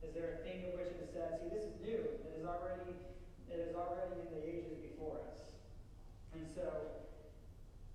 Is 0.00 0.17
there 0.17 0.41
a 0.41 0.49
thing 0.49 0.73
of 0.73 0.81
which 0.81 0.97
it 0.97 1.12
said, 1.12 1.44
see, 1.44 1.53
this 1.53 1.69
is 1.69 1.76
new. 1.85 2.00
It 2.25 2.41
is 2.41 2.49
already, 2.49 3.05
it 3.52 3.61
is 3.61 3.76
already 3.76 4.17
in 4.17 4.32
the 4.32 4.41
ages 4.41 4.81
before 4.81 5.20
us. 5.29 5.52
And 6.32 6.49
so 6.49 7.05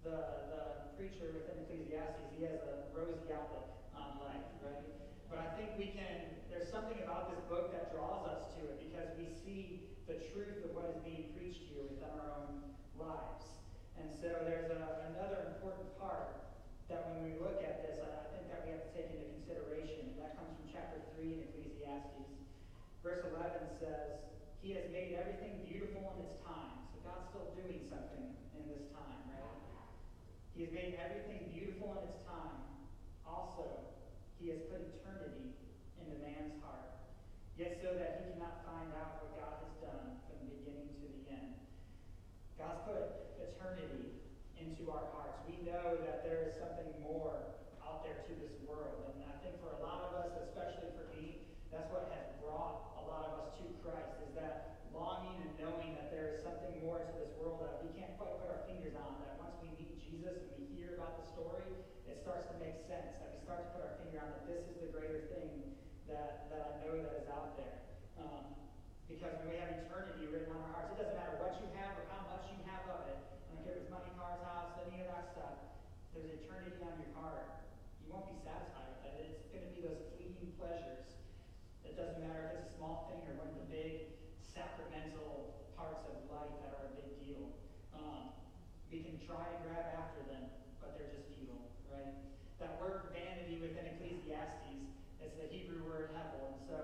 the 0.05 0.53
the 0.53 0.61
preacher 1.01 1.33
within 1.33 1.65
Ecclesiastes, 1.65 2.29
he 2.37 2.45
has 2.45 2.61
a 2.61 2.93
rosy 2.93 3.25
outlook 3.33 3.73
on 3.97 4.21
life, 4.21 4.45
right? 4.61 4.85
But 5.31 5.47
I 5.47 5.49
think 5.55 5.79
we 5.79 5.95
can 5.95 6.43
there's 6.51 6.67
something 6.67 6.99
about 6.99 7.31
this 7.31 7.39
book 7.47 7.71
that 7.71 7.95
draws 7.95 8.27
us 8.27 8.51
to 8.59 8.67
it 8.67 8.83
because 8.83 9.15
we 9.15 9.31
see 9.31 9.87
the 10.03 10.19
truth 10.35 10.59
of 10.67 10.75
what 10.75 10.91
is 10.91 10.99
being 11.07 11.31
preached 11.31 11.71
here 11.71 11.87
within 11.87 12.03
our 12.03 12.35
own 12.35 12.75
lives. 12.99 13.63
And 13.95 14.11
so 14.11 14.43
there's 14.43 14.67
a, 14.67 15.07
another 15.15 15.55
important 15.55 15.87
part 15.95 16.51
that 16.91 17.07
when 17.07 17.23
we 17.23 17.39
look 17.39 17.63
at 17.63 17.87
this, 17.87 18.03
I, 18.03 18.27
think 18.35 18.51
that 18.51 18.67
we 18.67 18.75
have 18.75 18.83
to 18.83 18.91
take 18.91 19.15
into 19.15 19.31
consideration, 19.39 20.11
and 20.11 20.19
that 20.19 20.35
comes 20.35 20.51
from 20.59 20.67
chapter 20.67 20.99
3 21.15 21.23
in 21.23 21.39
Ecclesiastes. 21.47 22.51
Verse 22.99 23.23
11 23.31 23.71
says, 23.79 24.27
He 24.59 24.75
has 24.75 24.91
made 24.91 25.15
everything 25.15 25.63
beautiful 25.63 26.11
in 26.19 26.27
its 26.27 26.43
time. 26.43 26.83
So 26.91 26.99
God's 27.07 27.31
still 27.31 27.55
doing 27.55 27.87
something 27.87 28.35
in 28.59 28.67
this 28.67 28.91
time, 28.91 29.23
right? 29.31 29.55
He 30.51 30.67
has 30.67 30.75
made 30.75 30.99
everything 30.99 31.47
beautiful 31.55 31.95
in 31.95 32.11
its 32.11 32.19
time. 32.27 32.59
Also, 33.23 33.95
He 34.41 34.49
has 34.49 34.65
put 34.73 34.81
eternity 34.81 35.53
into 36.01 36.17
man's 36.17 36.57
heart, 36.65 36.97
yet 37.61 37.77
so 37.77 37.93
that 37.93 38.25
he 38.25 38.33
cannot 38.33 38.65
find 38.65 38.89
out 38.97 39.21
what 39.21 39.37
God 39.37 39.61
has 39.61 39.73
done 39.77 40.17
from 40.25 40.49
the 40.49 40.57
beginning 40.57 40.97
to 40.97 41.05
the 41.13 41.21
end. 41.29 41.61
God's 42.57 42.81
put 42.89 43.37
eternity 43.37 44.17
into 44.57 44.89
our 44.89 45.13
hearts. 45.13 45.45
We 45.45 45.61
know 45.61 45.93
that 46.09 46.25
there 46.25 46.49
is 46.49 46.57
something 46.57 46.89
more 47.05 47.53
out 47.85 48.01
there 48.01 48.25
to 48.25 48.33
this 48.41 48.57
world. 48.65 49.13
And 49.13 49.29
I 49.29 49.37
think 49.45 49.61
for 49.61 49.77
a 49.77 49.81
lot 49.85 50.09
of 50.09 50.25
us, 50.25 50.33
especially 50.41 50.89
for 50.97 51.05
me, 51.13 51.45
that's 51.69 51.93
what 51.93 52.09
has 52.09 52.25
brought 52.41 52.97
a 52.97 53.05
lot 53.05 53.29
of 53.29 53.45
us 53.45 53.53
to 53.61 53.63
Christ, 53.85 54.25
is 54.25 54.33
that 54.41 54.89
longing 54.89 55.37
and 55.45 55.53
knowing 55.61 55.93
that 56.01 56.09
there 56.09 56.33
is 56.33 56.41
something 56.41 56.81
more 56.81 56.97
to 56.97 57.13
this 57.21 57.29
world 57.37 57.61
that 57.61 57.85
we 57.85 57.93
can't 57.93 58.17
quite 58.17 58.41
put 58.41 58.49
our 58.49 58.65
fingers 58.65 58.97
on, 58.97 59.21
that 59.21 59.37
once 59.37 59.53
we 59.61 59.69
meet 59.77 60.01
Jesus 60.01 60.49
and 60.49 60.57
we 60.57 60.65
hear 60.73 60.97
about 60.97 61.21
the 61.21 61.29
story, 61.29 61.69
it 62.11 62.19
starts 62.19 62.51
to 62.51 62.55
make 62.59 62.75
sense, 62.91 63.15
that 63.23 63.31
we 63.31 63.39
start 63.39 63.63
to 63.63 63.69
put 63.71 63.81
our 63.87 63.95
finger 64.03 64.19
on 64.19 64.35
that 64.35 64.43
this 64.43 64.67
is 64.67 64.83
the 64.83 64.91
greater 64.91 65.31
thing 65.31 65.79
that, 66.11 66.51
that 66.51 66.59
I 66.59 66.71
know 66.83 66.99
that 66.99 67.23
is 67.23 67.29
out 67.31 67.55
there. 67.55 67.87
Um, 68.19 68.51
because 69.07 69.39
when 69.39 69.55
we 69.55 69.57
have 69.63 69.87
eternity 69.87 70.27
written 70.27 70.51
on 70.51 70.59
our 70.59 70.71
hearts, 70.75 70.91
it 70.91 70.99
doesn't 70.99 71.15
matter 71.15 71.39
what 71.39 71.55
you 71.63 71.71
have 71.79 71.95
or 71.95 72.03
how 72.11 72.27
much 72.27 72.51
you 72.51 72.59
have 72.67 72.83
of 72.91 73.07
it. 73.07 73.15
I 73.15 73.55
don't 73.55 73.63
care 73.63 73.79
if 73.79 73.87
it's 73.87 73.91
money, 73.91 74.11
cars, 74.19 74.43
house, 74.43 74.75
any 74.83 75.07
of 75.07 75.07
that 75.07 75.31
stuff. 75.31 75.55
There's 76.11 76.35
eternity 76.35 76.83
on 76.83 76.99
your 76.99 77.15
heart. 77.15 77.63
You 78.03 78.11
won't 78.11 78.27
be 78.27 78.35
satisfied 78.43 78.91
with 78.99 79.07
it. 79.07 79.31
It's 79.31 79.47
going 79.55 79.63
to 79.63 79.71
be 79.71 79.79
those 79.79 80.03
fleeting 80.19 80.51
pleasures. 80.59 81.15
It 81.87 81.95
doesn't 81.95 82.19
matter 82.19 82.51
if 82.51 82.59
it's 82.59 82.75
a 82.75 82.75
small 82.75 83.07
thing 83.07 83.23
or 83.23 83.39
one 83.39 83.55
of 83.55 83.57
the 83.63 83.71
big 83.71 84.19
sacramental 84.43 85.63
parts 85.79 86.03
of 86.11 86.27
life 86.27 86.59
that 86.59 86.75
are 86.75 86.91
a 86.91 86.93
big 86.99 87.15
deal. 87.23 87.55
Um, 87.95 88.35
we 88.91 88.99
can 88.99 89.15
try 89.23 89.47
and 89.47 89.63
grab 89.63 89.95
after 89.95 90.27
them, 90.27 90.51
but 90.83 90.99
they're 90.99 91.15
just 91.15 91.31
futile, 91.31 91.70
right? 91.91 92.15
That 92.59 92.79
word 92.79 93.11
vanity 93.11 93.59
within 93.59 93.85
Ecclesiastes 93.97 94.89
is 95.21 95.31
the 95.37 95.47
Hebrew 95.51 95.83
word 95.85 96.15
hevel. 96.17 96.55
And 96.55 96.61
so 96.65 96.77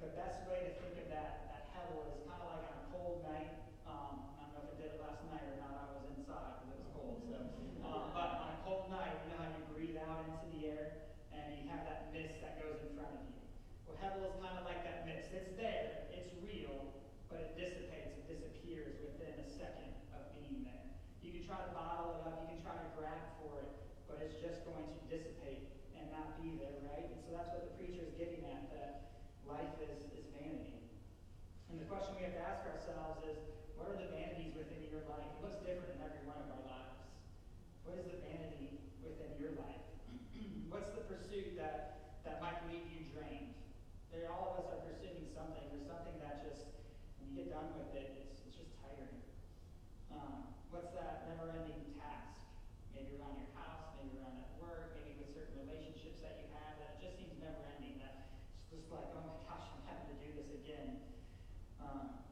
the 0.00 0.12
best 0.16 0.48
way 0.48 0.64
to 0.64 0.72
think 0.80 0.96
of 1.02 1.12
that, 1.12 1.50
that 1.52 1.62
hevel 1.76 2.08
is 2.08 2.22
kind 2.24 2.40
of 2.40 2.48
like 2.48 2.64
on 2.64 2.76
a 2.80 2.86
cold 2.94 3.20
night. 3.26 3.52
Um, 3.84 4.32
I 4.40 4.48
don't 4.48 4.56
know 4.56 4.64
if 4.70 4.76
it 4.76 4.78
did 4.80 4.90
it 4.96 5.00
last 5.02 5.20
night 5.28 5.44
or 5.44 5.56
not. 5.60 5.72
I 5.76 5.84
was 5.92 6.08
inside 6.16 6.62
because 6.62 6.72
it 6.72 6.78
was 6.80 6.90
cold. 6.96 7.16
So, 7.28 7.38
um, 7.84 8.14
but 8.16 8.30
on 8.40 8.48
a 8.54 8.58
cold 8.64 8.88
night, 8.88 9.12
you 9.24 9.36
know 9.36 9.40
how 9.44 9.50
you 9.52 9.64
breathe 9.72 9.98
out 10.00 10.24
into 10.24 10.46
the 10.56 10.60
air 10.72 11.12
and 11.34 11.58
you 11.58 11.68
have 11.68 11.84
that 11.84 12.10
mist 12.16 12.40
that 12.40 12.60
goes 12.60 12.80
in 12.80 12.96
front 12.96 13.12
of 13.12 13.22
you. 13.28 13.40
Well, 13.84 13.98
hevel 14.00 14.24
is 14.24 14.36
kind 14.40 14.56
of 14.56 14.64
like 14.64 14.84
that 14.88 15.04
mist. 15.04 15.32
It's 15.36 15.52
there, 15.56 16.08
it's 16.12 16.32
real, 16.40 16.96
but 17.28 17.40
it 17.44 17.52
dissipates, 17.56 18.16
it 18.16 18.26
disappears 18.28 18.96
within 19.04 19.36
a 19.36 19.48
second 19.48 19.92
of 20.16 20.32
being 20.32 20.64
there. 20.64 20.86
You 21.20 21.32
can 21.36 21.44
try 21.44 21.60
to 21.60 21.70
bottle 21.76 22.20
it 22.20 22.28
up, 22.28 22.48
you 22.48 22.56
can 22.56 22.62
try 22.64 22.76
to 22.76 22.88
grab 22.96 23.36
for 23.40 23.60
it, 23.62 23.70
but 24.08 24.24
it's 24.24 24.40
just 24.40 24.64
going 24.64 24.88
to 24.88 24.98
dissipate 25.06 25.70
and 25.94 26.08
not 26.10 26.40
be 26.40 26.56
there, 26.56 26.80
right? 26.88 27.06
And 27.06 27.20
so 27.20 27.36
that's 27.36 27.52
what 27.52 27.62
the 27.68 27.74
preacher 27.78 28.02
is 28.02 28.14
getting 28.18 28.42
at, 28.48 28.70
that 28.74 28.90
life 29.46 29.74
is, 29.82 30.06
is 30.14 30.26
vanity. 30.34 30.82
And 31.70 31.78
the 31.78 31.86
question 31.86 32.18
we 32.18 32.26
have 32.26 32.34
to 32.34 32.44
ask 32.46 32.66
ourselves 32.66 33.22
is, 33.26 33.38
what 33.78 33.90
are 33.90 33.98
the 33.98 34.10
vanities 34.10 34.54
within 34.58 34.82
your 34.90 35.06
life? 35.06 35.26
It 35.38 35.40
looks 35.42 35.58
different 35.62 35.98
in 35.98 36.00
every 36.02 36.22
one 36.26 36.38
of 36.38 36.50
our 36.50 36.64
lives. 36.66 36.98
What 37.86 37.98
is 37.98 38.06
the 38.10 38.18
vanity 38.22 38.82
within 39.02 39.34
your 39.38 39.54
life? 39.58 39.78
What's 40.70 40.94
the 40.94 41.02
pursuit 41.10 41.58
that, 41.58 42.14
that 42.22 42.38
might 42.38 42.62
leave 42.70 42.86
you 42.86 43.10
drained? 43.10 43.58
There, 44.14 44.30
all 44.30 44.54
of 44.54 44.62
us 44.62 44.70
are 44.70 44.82
pursuing 44.86 45.26
something. 45.34 45.62
There's 45.74 45.86
something 45.90 46.14
that 46.22 46.46
just, 46.46 46.62
when 47.18 47.34
you 47.34 47.42
get 47.42 47.50
done 47.70 47.86
with 47.86 47.94
it, 47.94 48.10
it's, 48.18 48.42
it's 48.42 48.58
just 48.58 48.74
tiring. 48.82 49.22
Um, 50.10 50.58
what's 50.74 50.90
that 50.98 51.30
never-ending 51.30 51.94
task? 52.02 52.42
Maybe 52.90 53.14
around 53.14 53.38
your 53.38 53.54
house, 53.54 53.94
maybe 53.94 54.18
around 54.18 54.42
at 54.42 54.58
work, 54.58 54.98
maybe 54.98 55.14
with 55.22 55.30
certain 55.30 55.54
relationships 55.62 56.18
that 56.26 56.42
you 56.42 56.50
have 56.50 56.82
that 56.82 56.98
just 56.98 57.14
seems 57.22 57.38
never-ending. 57.38 58.02
That 58.02 58.42
it's 58.66 58.74
just 58.74 58.90
like, 58.90 59.06
oh 59.14 59.22
my 59.22 59.38
gosh, 59.46 59.70
I'm 59.70 59.86
having 59.86 60.10
to 60.10 60.18
do 60.18 60.34
this 60.34 60.50
again. 60.50 61.14
Um, 61.78 62.26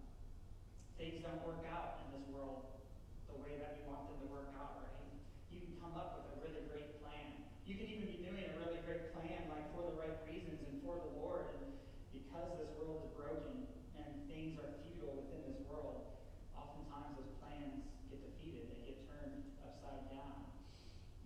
things 0.98 1.22
don't 1.22 1.46
work 1.46 1.62
out 1.70 2.02
in 2.02 2.18
this 2.18 2.26
world 2.34 2.82
the 3.30 3.38
way 3.38 3.62
that 3.62 3.78
we 3.78 3.86
want 3.86 4.10
them 4.10 4.18
to 4.26 4.28
work 4.34 4.50
out, 4.58 4.82
right? 4.82 5.06
You 5.54 5.62
can 5.62 5.78
come 5.78 5.94
up 5.94 6.18
with 6.18 6.34
a 6.34 6.36
really 6.42 6.66
great 6.66 6.98
plan. 6.98 7.46
You 7.62 7.78
can 7.78 7.86
even 7.86 8.10
be 8.10 8.26
doing 8.26 8.42
a 8.42 8.58
really 8.58 8.82
great 8.82 9.14
plan, 9.14 9.46
like 9.54 9.70
for 9.70 9.86
the 9.86 9.94
right 9.94 10.18
reasons 10.26 10.58
and 10.66 10.82
for 10.82 10.98
the 10.98 11.14
Lord. 11.14 11.46
And 11.62 11.78
because 12.10 12.58
this 12.58 12.74
world 12.74 13.06
is 13.06 13.14
broken 13.14 13.77
things 14.26 14.58
are 14.58 14.74
futile 14.82 15.22
within 15.22 15.46
this 15.46 15.60
world, 15.70 16.10
oftentimes 16.56 17.14
those 17.14 17.30
plans 17.38 17.86
get 18.10 18.18
defeated. 18.24 18.66
They 18.74 18.82
get 18.90 18.98
turned 19.06 19.46
upside 19.62 20.10
down. 20.10 20.50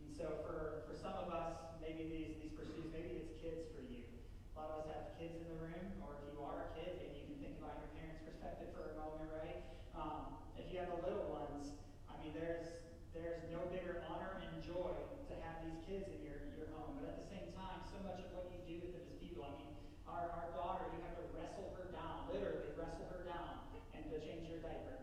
And 0.03 0.13
so 0.13 0.45
for, 0.45 0.85
for 0.85 0.95
some 0.99 1.17
of 1.17 1.33
us, 1.33 1.81
maybe 1.81 2.11
these, 2.11 2.33
these 2.43 2.53
pursuits, 2.53 2.93
maybe 2.93 3.25
it's 3.25 3.33
kids 3.41 3.73
for 3.73 3.81
you. 3.81 4.05
A 4.53 4.61
lot 4.61 4.69
of 4.75 4.85
us 4.85 4.87
have 4.93 5.17
kids 5.17 5.41
in 5.41 5.49
the 5.49 5.59
room, 5.65 6.05
or 6.05 6.21
if 6.21 6.29
you 6.29 6.39
are 6.45 6.69
a 6.69 6.69
kid, 6.77 7.01
maybe 7.01 7.25
you 7.25 7.27
can 7.33 7.39
think 7.41 7.57
about 7.57 7.81
your 7.81 7.91
parents' 7.97 8.21
perspective 8.21 8.69
for 8.77 8.93
a 8.93 8.95
moment, 9.01 9.33
right? 9.33 9.65
Um, 9.97 10.43
if 10.61 10.69
you 10.69 10.77
have 10.83 10.93
the 10.93 11.01
little 11.07 11.33
ones, 11.33 11.73
I 12.11 12.19
mean, 12.21 12.37
there's 12.37 12.83
there's 13.13 13.45
no 13.53 13.69
bigger 13.69 14.01
honor 14.09 14.41
and 14.41 14.57
joy 14.65 14.97
to 15.29 15.35
have 15.45 15.61
these 15.69 15.77
kids 15.85 16.09
in 16.09 16.25
your, 16.25 16.49
your 16.57 16.73
home. 16.73 16.97
But 16.97 17.13
at 17.13 17.21
the 17.21 17.29
same 17.29 17.53
time, 17.53 17.85
so 17.85 18.01
much 18.01 18.25
of 18.25 18.33
what 18.33 18.49
you 18.49 18.57
do 18.65 18.81
with 18.81 18.97
them 18.97 19.05
is 19.05 19.13
futile. 19.21 19.45
I 19.45 19.53
mean, 19.61 19.73
our, 20.13 20.29
our 20.37 20.49
daughter, 20.53 20.85
you 20.93 21.01
have 21.09 21.17
to 21.17 21.25
wrestle 21.33 21.73
her 21.81 21.89
down, 21.91 22.29
literally 22.29 22.77
wrestle 22.77 23.09
her 23.17 23.25
down, 23.25 23.65
and 23.97 24.05
to 24.13 24.21
change 24.21 24.45
your 24.49 24.61
diaper. 24.61 25.01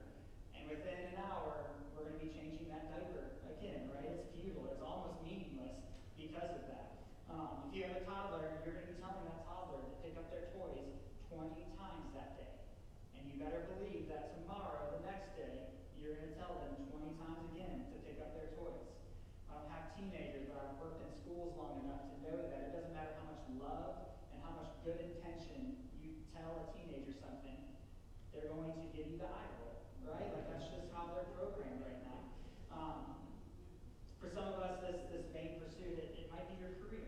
And 0.53 0.69
within 0.69 1.13
an 1.13 1.17
hour, 1.17 1.73
we're 1.97 2.05
going 2.05 2.17
to 2.17 2.23
be 2.23 2.29
changing 2.29 2.69
that 2.69 2.93
diaper 2.93 3.41
again, 3.49 3.89
right? 3.89 4.05
It's 4.05 4.29
futile. 4.37 4.69
It's 4.69 4.85
almost 4.85 5.25
meaningless 5.25 5.81
because 6.13 6.53
of 6.53 6.63
that. 6.69 7.09
Um, 7.29 7.69
if 7.69 7.77
you 7.77 7.81
have 7.89 7.97
a 7.97 8.05
toddler, 8.05 8.61
you're 8.61 8.77
going 8.77 8.85
to 8.85 8.93
be 8.93 8.99
telling 9.01 9.25
that 9.25 9.45
toddler 9.49 9.81
to 9.81 9.95
pick 10.05 10.13
up 10.17 10.29
their 10.29 10.53
toys 10.53 10.93
20 11.29 11.53
times 11.77 12.07
that 12.17 12.37
day. 12.37 12.53
And 13.17 13.29
you 13.29 13.37
better 13.41 13.69
believe 13.77 14.09
that 14.09 14.37
tomorrow, 14.41 14.97
the 14.97 15.05
next 15.05 15.37
day, 15.37 15.73
you're 15.97 16.17
going 16.17 16.33
to 16.33 16.37
tell 16.41 16.57
them 16.65 16.89
20 16.89 17.21
times 17.21 17.41
again 17.53 17.85
to 17.93 17.95
pick 18.01 18.17
up 18.17 18.33
their 18.33 18.49
toys. 18.57 18.89
I 19.45 19.61
don't 19.61 19.69
have 19.69 19.93
teenagers, 19.93 20.49
but 20.49 20.57
I've 20.57 20.77
worked 20.81 21.05
in 21.05 21.11
schools 21.13 21.53
long 21.53 21.85
enough 21.85 22.09
to 22.09 22.15
know 22.25 22.37
that 22.49 22.59
it 22.65 22.71
doesn't 22.73 22.95
matter 22.97 23.13
how 23.21 23.29
much 23.29 23.45
love 23.61 24.09
and 24.33 24.41
how 24.41 24.57
much 24.57 24.73
good 24.89 25.05
intention 25.05 25.77
you 26.01 26.17
tell 26.33 26.65
a 26.65 26.73
teenager 26.73 27.13
something, 27.21 27.61
they're 28.33 28.49
going 28.49 28.73
to 28.73 28.89
give 28.89 29.05
you 29.05 29.21
the 29.21 29.29
eye 29.29 29.53
roll, 29.61 29.85
right? 30.01 30.33
Like 30.33 30.49
that's 30.49 30.65
just 30.65 30.89
how 30.89 31.13
they're 31.13 31.29
programmed 31.37 31.85
right 31.85 32.01
now. 32.09 32.21
Um, 32.73 33.29
for 34.17 34.33
some 34.33 34.49
of 34.49 34.57
us, 34.57 34.81
this, 34.81 34.97
this 35.13 35.29
main 35.29 35.61
pursuit, 35.61 35.93
it, 35.93 36.25
it 36.25 36.27
might 36.33 36.49
be 36.49 36.57
your 36.57 36.73
career. 36.81 37.05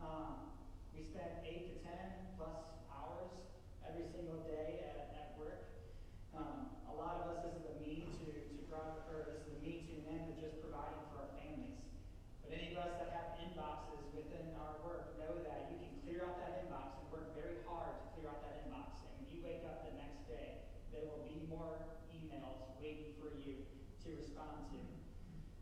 Um, 0.00 0.48
we 0.96 1.04
spend 1.12 1.44
eight 1.44 1.68
to 1.68 1.74
ten 1.84 2.32
plus 2.40 2.88
hours 2.88 3.36
every 3.84 4.08
single 4.16 4.40
day 4.48 4.80
at, 4.88 5.12
at 5.12 5.28
work. 5.36 5.92
Um, 6.32 6.72
a 6.88 6.94
lot 6.96 7.20
of 7.20 7.36
us, 7.36 7.38
this 7.44 7.60
is 7.60 7.68
a 7.68 7.76
mean 7.84 8.08
to, 8.24 8.32
to 8.32 8.64
grow, 8.72 9.04
or 9.12 9.28
this 9.28 9.44
is 9.44 9.52
the 9.52 9.60
me 9.60 9.84
to 9.92 10.08
men 10.08 10.24
of 10.24 10.40
just 10.40 10.56
providing 10.64 11.04
for 11.12 11.28
our 11.28 11.32
families. 11.36 11.84
But 12.50 12.58
any 12.58 12.74
of 12.74 12.82
us 12.82 12.98
that 12.98 13.14
have 13.14 13.38
inboxes 13.38 14.10
within 14.10 14.58
our 14.58 14.82
work 14.82 15.14
know 15.22 15.38
that 15.46 15.70
you 15.70 15.78
can 15.86 15.94
clear 16.02 16.26
out 16.26 16.34
that 16.42 16.66
inbox 16.66 16.98
and 16.98 17.06
work 17.14 17.30
very 17.38 17.62
hard 17.62 17.94
to 17.94 18.06
clear 18.18 18.26
out 18.26 18.42
that 18.42 18.66
inbox. 18.66 19.06
And 19.06 19.22
when 19.22 19.30
you 19.30 19.38
wake 19.38 19.62
up 19.62 19.86
the 19.86 19.94
next 19.94 20.26
day, 20.26 20.66
there 20.90 21.06
will 21.06 21.22
be 21.30 21.46
more 21.46 21.78
emails 22.10 22.58
waiting 22.82 23.14
for 23.22 23.38
you 23.38 23.62
to 24.02 24.08
respond 24.18 24.66
to. 24.74 24.82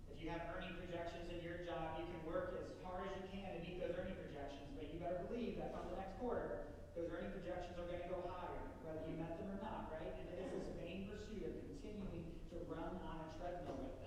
If 0.09 0.17
you 0.25 0.33
have 0.33 0.49
earning 0.49 0.81
projections 0.81 1.29
in 1.29 1.45
your 1.45 1.61
job, 1.61 2.01
you 2.01 2.09
can 2.09 2.25
work 2.25 2.57
as 2.57 2.73
hard 2.81 3.05
as 3.05 3.21
you 3.21 3.37
can 3.37 3.53
to 3.53 3.61
meet 3.61 3.85
those 3.85 3.93
earning 3.93 4.17
projections, 4.17 4.73
but 4.73 4.89
you 4.89 4.97
better 4.97 5.29
believe 5.29 5.61
that 5.61 5.77
by 5.77 5.85
the 5.93 6.01
next 6.01 6.17
quarter, 6.17 6.73
those 6.97 7.13
earning 7.13 7.37
projections 7.37 7.77
are 7.77 7.85
going 7.85 8.01
to 8.01 8.09
go 8.09 8.25
higher, 8.33 8.65
whether 8.81 9.05
you 9.05 9.21
met 9.21 9.37
them 9.37 9.53
or 9.53 9.61
not, 9.61 9.93
right? 9.93 10.17
And 10.25 10.33
it 10.33 10.41
is 10.41 10.57
this 10.57 10.73
main 10.81 11.05
pursuit 11.05 11.53
of 11.53 11.53
continuing 11.69 12.33
to 12.49 12.65
run 12.65 12.97
on 13.05 13.29
a 13.29 13.37
treadmill 13.37 13.77
with. 13.77 13.98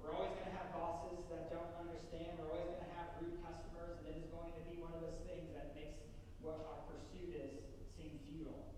We're 0.00 0.16
always 0.16 0.32
going 0.32 0.48
to 0.48 0.56
have 0.56 0.72
bosses 0.72 1.20
that 1.28 1.52
don't 1.52 1.72
understand. 1.76 2.40
We're 2.40 2.50
always 2.50 2.72
going 2.72 2.88
to 2.88 2.94
have 2.96 3.20
rude 3.20 3.36
customers, 3.44 4.00
and 4.00 4.08
it 4.08 4.24
is 4.24 4.28
going 4.32 4.52
to 4.56 4.62
be 4.64 4.80
one 4.80 4.96
of 4.96 5.04
those 5.04 5.20
things 5.28 5.52
that 5.52 5.76
makes 5.76 6.00
what 6.40 6.60
our 6.64 6.80
pursuit 6.88 7.36
is 7.36 7.60
seem 7.92 8.16
futile. 8.24 8.72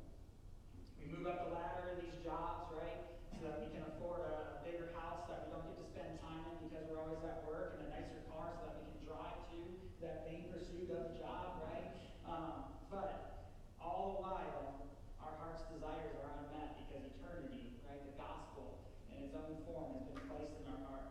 We 0.98 1.06
move 1.10 1.30
up 1.30 1.46
the 1.46 1.54
ladder 1.54 1.94
in 1.94 2.06
these 2.06 2.18
jobs, 2.26 2.74
right? 2.74 3.06
So 3.38 3.46
that 3.46 3.62
we 3.62 3.70
can 3.70 3.86
afford 3.94 4.26
a 4.26 4.62
bigger 4.66 4.90
house 4.98 5.26
that 5.30 5.46
we 5.46 5.54
don't 5.54 5.66
get 5.66 5.78
to 5.78 5.86
spend 5.86 6.18
time 6.22 6.42
in 6.50 6.66
because 6.66 6.86
we're 6.90 6.98
always 6.98 7.22
at 7.22 7.46
work, 7.46 7.78
and 7.78 7.86
a 7.86 7.88
nicer 7.94 8.22
car 8.30 8.54
so 8.58 8.70
that 8.70 8.82
we 8.82 8.90
can 8.90 9.02
drive 9.06 9.38
to 9.54 9.58
that 10.02 10.26
main 10.26 10.50
pursuit 10.50 10.90
of 10.90 11.14
the 11.14 11.14
job, 11.22 11.62
right? 11.66 11.86
Um, 12.26 12.82
but 12.90 13.46
all 13.78 14.14
the 14.14 14.26
while, 14.26 14.90
our 15.22 15.34
heart's 15.38 15.62
desires 15.70 16.14
are 16.18 16.30
unmet 16.42 16.82
because 16.86 17.06
eternity, 17.18 17.78
right? 17.86 18.02
The 18.02 18.18
gospel 18.18 18.82
in 19.10 19.26
its 19.26 19.34
own 19.34 19.62
form 19.66 19.98
has 19.98 20.06
been 20.06 20.22
placed 20.30 20.58
in 20.62 20.66
our 20.70 20.82
heart. 20.86 21.10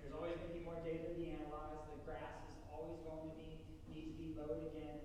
There's 0.00 0.12
always 0.12 0.36
going 0.36 0.52
to 0.52 0.56
be 0.56 0.64
more 0.64 0.78
data 0.84 1.12
to 1.12 1.16
be 1.16 1.32
analyzed. 1.32 1.88
The 1.96 2.04
grass 2.04 2.44
is 2.48 2.60
always 2.68 3.00
going 3.08 3.28
to 3.28 3.34
be 3.34 3.64
need 3.90 4.14
to 4.14 4.16
be 4.20 4.28
mowed 4.36 4.68
again. 4.72 5.00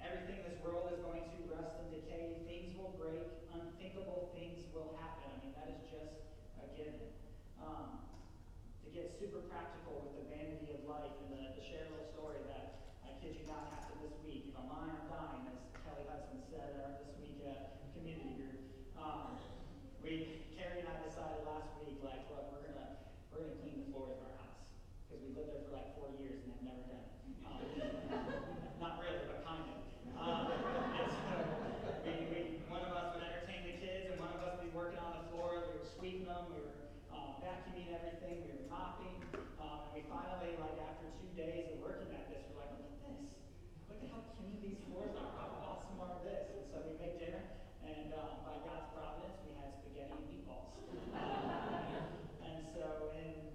Everything 0.00 0.40
in 0.40 0.44
this 0.46 0.47
world 0.64 0.90
is 0.92 1.00
going 1.04 1.24
to 1.24 1.38
rust 1.52 1.78
and 1.82 1.90
decay. 1.92 2.42
Things 2.48 2.74
will 2.78 2.94
break. 2.98 3.26
Unthinkable 3.52 4.32
things 4.34 4.64
will 4.74 4.96
happen. 4.98 5.28
I 5.30 5.36
mean, 5.42 5.52
that 5.58 5.68
is 5.70 5.82
just 5.90 6.18
a 6.62 6.66
given. 6.74 7.12
Um, 7.58 8.02
to 8.82 8.88
get 8.90 9.12
super 9.18 9.44
practical 9.50 10.08
with 10.08 10.14
the 10.18 10.24
vanity 10.30 10.72
of 10.74 10.86
life 10.88 11.14
and 11.26 11.34
the, 11.34 11.54
to 11.54 11.62
share 11.62 11.88
story 12.18 12.42
that 12.50 12.98
I 13.06 13.14
kid 13.22 13.38
you 13.38 13.46
not 13.46 13.70
happened 13.70 14.02
this 14.02 14.18
week. 14.26 14.50
If 14.50 14.54
I'm 14.58 14.66
lying, 14.66 14.90
I'm 14.90 15.06
dying, 15.06 15.44
as 15.54 15.60
Kelly 15.86 16.02
Hudson 16.10 16.42
said 16.50 16.76
uh, 16.82 16.98
this 16.98 17.14
week 17.22 17.38
at 17.46 17.78
community 17.94 18.34
group. 18.34 18.58
Um, 18.98 19.38
we 20.02 20.42
Carrie 20.58 20.82
and 20.82 20.90
I 20.90 20.98
decided 21.06 21.46
last 21.46 21.78
week, 21.80 22.02
like, 22.02 22.26
look, 22.26 22.50
we're 22.50 22.68
gonna 22.68 23.00
we're 23.30 23.46
gonna 23.46 23.58
clean 23.62 23.86
the 23.86 23.88
floors 23.94 24.18
of 24.18 24.26
our 24.26 24.34
house 24.34 24.76
because 25.06 25.22
we 25.22 25.30
lived 25.30 25.54
there 25.54 25.64
for 25.70 25.78
like 25.78 25.94
four 25.94 26.10
years 26.18 26.42
and 26.42 26.58
have 26.58 26.64
never 26.66 26.84
done 26.90 27.06
it. 27.06 27.16
Um, 27.46 27.60
not 28.82 28.98
really, 28.98 29.22
but 29.30 29.46
kind 29.46 29.62
of. 29.62 29.77
One 30.18 30.50
of 32.82 32.90
us 32.90 33.14
would 33.14 33.22
entertain 33.22 33.70
the 33.70 33.78
kids, 33.78 34.10
and 34.10 34.18
one 34.18 34.34
of 34.34 34.42
us 34.42 34.58
would 34.58 34.66
be 34.66 34.74
working 34.74 34.98
on 34.98 35.14
the 35.14 35.30
floor. 35.30 35.62
We 35.62 35.78
were 35.78 35.86
sweeping 35.86 36.26
them, 36.26 36.50
we 36.50 36.58
were 36.58 36.74
um, 37.14 37.38
vacuuming 37.38 37.94
everything, 37.94 38.42
we 38.44 38.52
were 38.58 38.66
mopping. 38.66 39.14
And 39.30 39.94
we 39.94 40.02
finally, 40.10 40.58
like 40.58 40.74
after 40.82 41.06
two 41.22 41.30
days 41.38 41.70
of 41.70 41.78
working 41.78 42.10
at 42.10 42.26
this, 42.34 42.42
we're 42.50 42.66
like, 42.66 42.74
look 42.82 42.90
at 42.90 42.98
this. 42.98 43.30
Look 43.86 44.02
how 44.10 44.26
clean 44.36 44.58
these 44.58 44.82
floors 44.90 45.14
are. 45.14 45.30
Awesome 45.62 46.02
are 46.02 46.18
this? 46.26 46.50
And 46.50 46.66
so 46.66 46.82
we 46.82 46.98
make 46.98 47.22
dinner, 47.22 47.46
and 47.86 48.10
by 48.42 48.58
God's 48.66 48.90
providence, 48.90 49.38
we 49.46 49.54
had 49.54 49.70
spaghetti 49.78 50.18
and 50.18 50.26
meatballs. 50.26 50.74
And 52.42 52.66
so, 52.74 53.14
and 53.14 53.54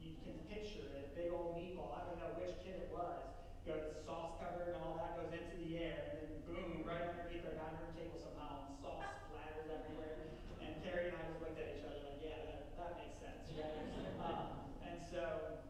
you 0.00 0.16
can 0.24 0.40
picture 0.48 0.88
a 0.88 1.04
big 1.12 1.28
old 1.30 1.52
meatball. 1.52 1.92
I 1.94 2.08
don't 2.08 2.16
know 2.16 2.32
which 2.40 2.56
kid 2.64 2.80
it 2.80 2.88
was. 2.96 3.37
Goes 3.68 4.00
sauce 4.08 4.40
covered 4.40 4.72
and 4.72 4.80
all 4.80 4.96
that 4.96 5.12
goes 5.20 5.28
into 5.28 5.60
the 5.60 5.76
air, 5.76 6.16
and 6.16 6.24
then 6.24 6.32
boom, 6.48 6.88
right 6.88 7.04
underneath 7.04 7.44
our 7.44 7.52
dining 7.52 7.84
room 7.84 7.92
table 8.00 8.16
somehow, 8.16 8.64
and 8.64 8.72
sauce 8.80 9.28
splatters 9.28 9.68
everywhere. 9.68 10.40
And 10.64 10.80
Carrie 10.80 11.12
and 11.12 11.20
I 11.20 11.28
just 11.28 11.36
looked 11.44 11.60
at 11.60 11.76
each 11.76 11.84
other 11.84 12.00
like, 12.00 12.16
yeah, 12.24 12.48
that, 12.48 12.72
that 12.80 12.96
makes 12.96 13.20
sense, 13.20 13.44
right? 13.60 13.76
Um, 14.24 14.72
and 14.88 14.96
so, 15.04 15.60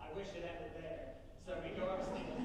I 0.00 0.08
wish 0.16 0.32
it 0.32 0.48
ended 0.48 0.72
there. 0.80 1.20
So 1.44 1.60
we 1.60 1.76
go 1.76 1.92
upstairs. 1.92 2.40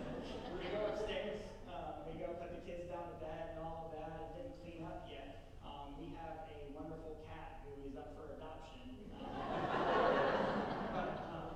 we 0.52 0.68
go 0.76 0.92
upstairs. 0.92 1.40
Um, 1.72 2.04
we 2.12 2.20
go 2.20 2.36
put 2.36 2.52
the 2.52 2.68
kids 2.68 2.92
down 2.92 3.08
to 3.08 3.16
bed 3.24 3.56
and 3.56 3.64
all 3.64 3.88
of 3.88 3.96
that. 3.96 4.12
It 4.12 4.44
didn't 4.44 4.60
clean 4.60 4.84
up 4.84 5.08
yet. 5.08 5.56
Um, 5.64 5.96
we 6.04 6.12
have 6.20 6.52
a 6.52 6.58
wonderful 6.76 7.24
cat 7.24 7.64
who 7.64 7.80
is 7.88 7.96
up 7.96 8.12
for 8.12 8.36
adoption. 8.36 8.92
Um, 9.88 10.68
but 10.92 11.12
um, 11.32 11.52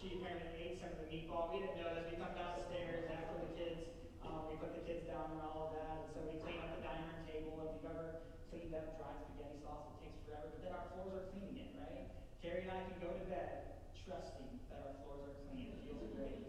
she 0.00 0.20
apparently 0.20 0.52
ate 0.56 0.67
some 0.78 0.94
of 0.94 1.02
the 1.02 1.10
meatball. 1.10 1.50
We 1.50 1.58
didn't 1.58 1.82
know 1.82 1.90
this. 1.90 2.06
We 2.06 2.22
come 2.22 2.38
downstairs 2.38 3.10
after 3.10 3.34
the 3.42 3.50
kids. 3.58 3.82
Um, 4.22 4.46
we 4.46 4.54
put 4.62 4.78
the 4.78 4.86
kids 4.86 5.10
down 5.10 5.34
and 5.34 5.42
all 5.42 5.70
of 5.70 5.70
that. 5.74 6.06
And 6.06 6.08
so 6.14 6.18
we 6.30 6.38
clean 6.38 6.62
up 6.62 6.70
the 6.78 6.86
dining 6.86 7.10
room 7.10 7.26
table. 7.26 7.58
If 7.66 7.82
you've 7.82 7.90
ever 7.90 8.22
cleaned 8.46 8.74
up 8.78 8.94
dried 8.94 9.18
spaghetti 9.26 9.58
sauce, 9.58 9.90
it 9.98 10.06
takes 10.06 10.22
forever. 10.22 10.54
But 10.54 10.62
then 10.62 10.72
our 10.78 10.86
floors 10.94 11.14
are 11.18 11.26
clean 11.34 11.50
again, 11.50 11.74
right? 11.82 12.06
Carrie 12.38 12.62
and 12.62 12.70
I 12.70 12.86
can 12.86 12.98
go 13.02 13.10
to 13.10 13.26
bed 13.26 13.82
trusting 14.06 14.54
that 14.70 14.86
our 14.86 14.94
floors 15.02 15.26
are 15.26 15.36
clean. 15.50 15.74
It 15.74 15.82
feels 15.82 16.06
great. 16.14 16.46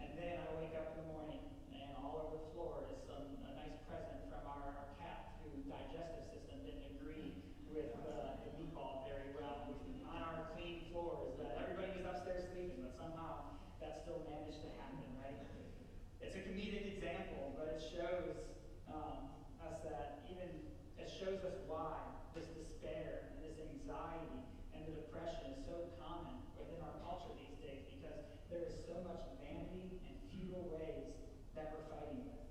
And 0.00 0.16
then 0.16 0.40
I 0.40 0.56
wake 0.56 0.72
up 0.72 0.96
in 0.96 1.04
the 1.04 1.08
morning 1.12 1.44
and 1.76 1.92
all 2.00 2.16
over 2.16 2.40
the 2.40 2.48
floor 2.56 2.88
is 2.88 2.96
some 3.04 3.28
a 3.44 3.52
nice 3.60 3.76
present 3.92 4.24
from 4.32 4.40
our, 4.48 4.72
our 4.72 4.88
cat 4.96 5.36
whose 5.44 5.68
digestive 5.68 6.24
system 6.32 6.64
didn't 6.64 6.96
agree 6.96 7.44
with 7.68 7.92
uh, 8.08 8.40
the 8.40 8.56
meatball 8.56 9.04
very 9.04 9.36
well. 9.36 9.68
On 10.08 10.20
our 10.24 10.48
clean 10.56 10.88
floors, 10.88 11.36
that 11.36 11.60
everybody 11.60 11.92
was 12.00 12.08
upstairs 12.08 12.48
sleeping, 12.56 12.80
but 12.80 12.96
somehow 12.96 13.55
still 14.02 14.20
managed 14.28 14.60
to 14.60 14.70
happen, 14.76 15.08
right? 15.16 15.40
It's 16.20 16.36
a 16.36 16.42
comedic 16.44 16.96
example, 16.96 17.56
but 17.56 17.72
it 17.72 17.80
shows 17.80 18.36
um, 18.92 19.32
us 19.64 19.80
that 19.88 20.26
even 20.28 20.48
it 21.00 21.08
shows 21.08 21.40
us 21.46 21.56
why 21.64 21.96
this 22.36 22.52
despair 22.52 23.32
and 23.32 23.40
this 23.40 23.56
anxiety 23.56 24.36
and 24.76 24.84
the 24.84 24.94
depression 25.00 25.56
is 25.56 25.64
so 25.64 25.88
common 25.96 26.36
within 26.60 26.76
our 26.84 26.96
culture 27.00 27.32
these 27.40 27.56
days 27.56 27.88
because 27.88 28.20
there 28.52 28.60
is 28.68 28.74
so 28.84 29.00
much 29.06 29.24
vanity 29.40 29.96
and 30.04 30.14
futile 30.28 30.68
ways 30.68 31.16
that 31.56 31.72
we're 31.72 31.88
fighting 31.88 32.28
with. 32.28 32.44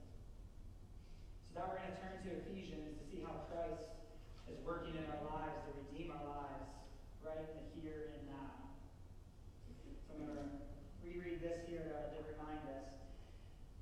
So 1.45 1.61
now 1.61 1.69
we're 1.69 1.83
going 1.83 1.93
to 1.93 2.01
turn 2.01 2.15
to 2.25 2.29
Ephesians 2.41 2.97
to 2.97 3.03
see 3.05 3.21
how 3.21 3.45
Christ 3.53 3.85
is 4.49 4.57
working 4.65 4.97
in 4.97 5.05
our 5.13 5.21
lives 5.29 5.61
to 5.69 5.71
redeem 5.77 6.09
our 6.09 6.25
lives 6.25 6.65
right 7.21 7.37
in 7.37 7.49
the 7.53 7.65
here 7.77 8.13
and 8.17 8.23
now. 8.29 8.73
So 10.09 10.17
I'm 10.17 10.25
going 10.25 10.37
to 10.37 10.75
reread 11.05 11.41
this 11.45 11.62
here 11.69 11.93
uh, 11.93 12.09
to 12.17 12.19
remind 12.33 12.65
us. 12.74 12.89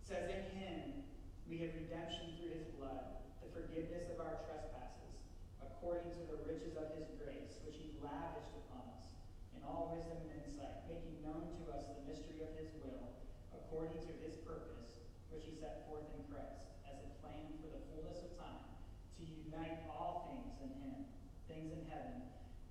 It 0.04 0.06
says, 0.08 0.26
In 0.28 0.44
him 0.60 1.08
we 1.48 1.64
have 1.64 1.72
redemption 1.72 2.36
through 2.36 2.52
his 2.60 2.68
blood, 2.76 3.24
the 3.40 3.50
forgiveness 3.56 4.12
of 4.12 4.20
our 4.20 4.44
trespasses, 4.44 5.16
according 5.64 6.12
to 6.20 6.24
the 6.28 6.40
riches 6.44 6.76
of 6.76 6.92
his 7.00 7.08
grace, 7.24 7.64
which 7.64 7.80
he 7.80 7.96
lavished 8.04 8.52
upon 8.68 8.84
us 9.00 9.16
in 9.56 9.64
all 9.64 9.96
wisdom 9.96 10.20
and 10.28 10.44
insight, 10.44 10.84
making 10.92 11.24
known 11.24 11.48
to 11.64 11.72
us 11.72 11.88
the 11.88 12.04
mystery 12.04 12.44
of 12.44 12.52
his 12.60 12.72
will, 12.84 13.16
according 13.56 13.96
to 14.04 14.12
his 14.20 14.36
purpose, 14.44 15.08
which 15.32 15.48
he 15.48 15.56
set 15.56 15.88
forth 15.88 16.08
in 16.20 16.24
Christ, 16.28 16.68
as 16.84 17.00
a 17.00 17.10
plan 17.24 17.56
for 17.64 17.72
the 17.72 17.84
fullness 17.88 18.20
of 18.20 18.36
time, 18.36 18.68
to 19.16 19.24
unite 19.24 19.88
all 19.88 20.28
things 20.28 20.52
in 20.60 20.72
him, 20.84 21.08
things 21.48 21.72
in 21.72 21.88
heaven 21.88 22.28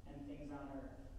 and 0.09 0.17
things 0.29 0.53
on 0.53 0.69
earth. 0.77 1.12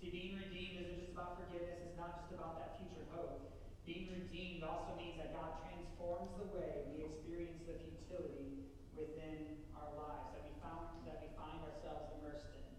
See, 0.00 0.08
being 0.08 0.40
redeemed 0.40 0.80
isn't 0.80 0.96
just 0.96 1.12
about 1.12 1.36
forgiveness, 1.36 1.76
it's 1.84 2.00
not 2.00 2.16
just 2.16 2.32
about 2.32 2.56
that 2.56 2.80
future 2.80 3.04
hope. 3.12 3.52
Being 3.84 4.08
redeemed 4.08 4.64
also 4.64 4.96
means 4.96 5.20
that 5.20 5.36
God 5.36 5.60
transforms 5.60 6.32
the 6.40 6.48
way 6.56 6.88
we 6.88 7.04
experience 7.04 7.60
the 7.68 7.76
futility 7.76 8.64
within 8.96 9.60
our 9.76 9.92
lives 9.92 10.32
that 10.32 10.48
we 10.48 10.56
found 10.64 11.04
that 11.04 11.20
we 11.20 11.28
find 11.36 11.60
ourselves 11.68 12.16
immersed 12.16 12.48
in. 12.48 12.72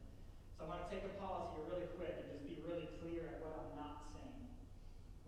So 0.57 0.65
I 0.65 0.73
want 0.73 0.81
to 0.81 0.89
take 0.89 1.05
a 1.05 1.13
pause 1.21 1.53
here 1.53 1.69
really 1.69 1.93
quick 1.93 2.25
and 2.25 2.25
just 2.33 2.41
be 2.41 2.57
really 2.65 2.89
clear 2.97 3.29
at 3.29 3.45
what 3.45 3.53
I'm 3.53 3.77
not 3.77 4.09
saying. 4.17 4.41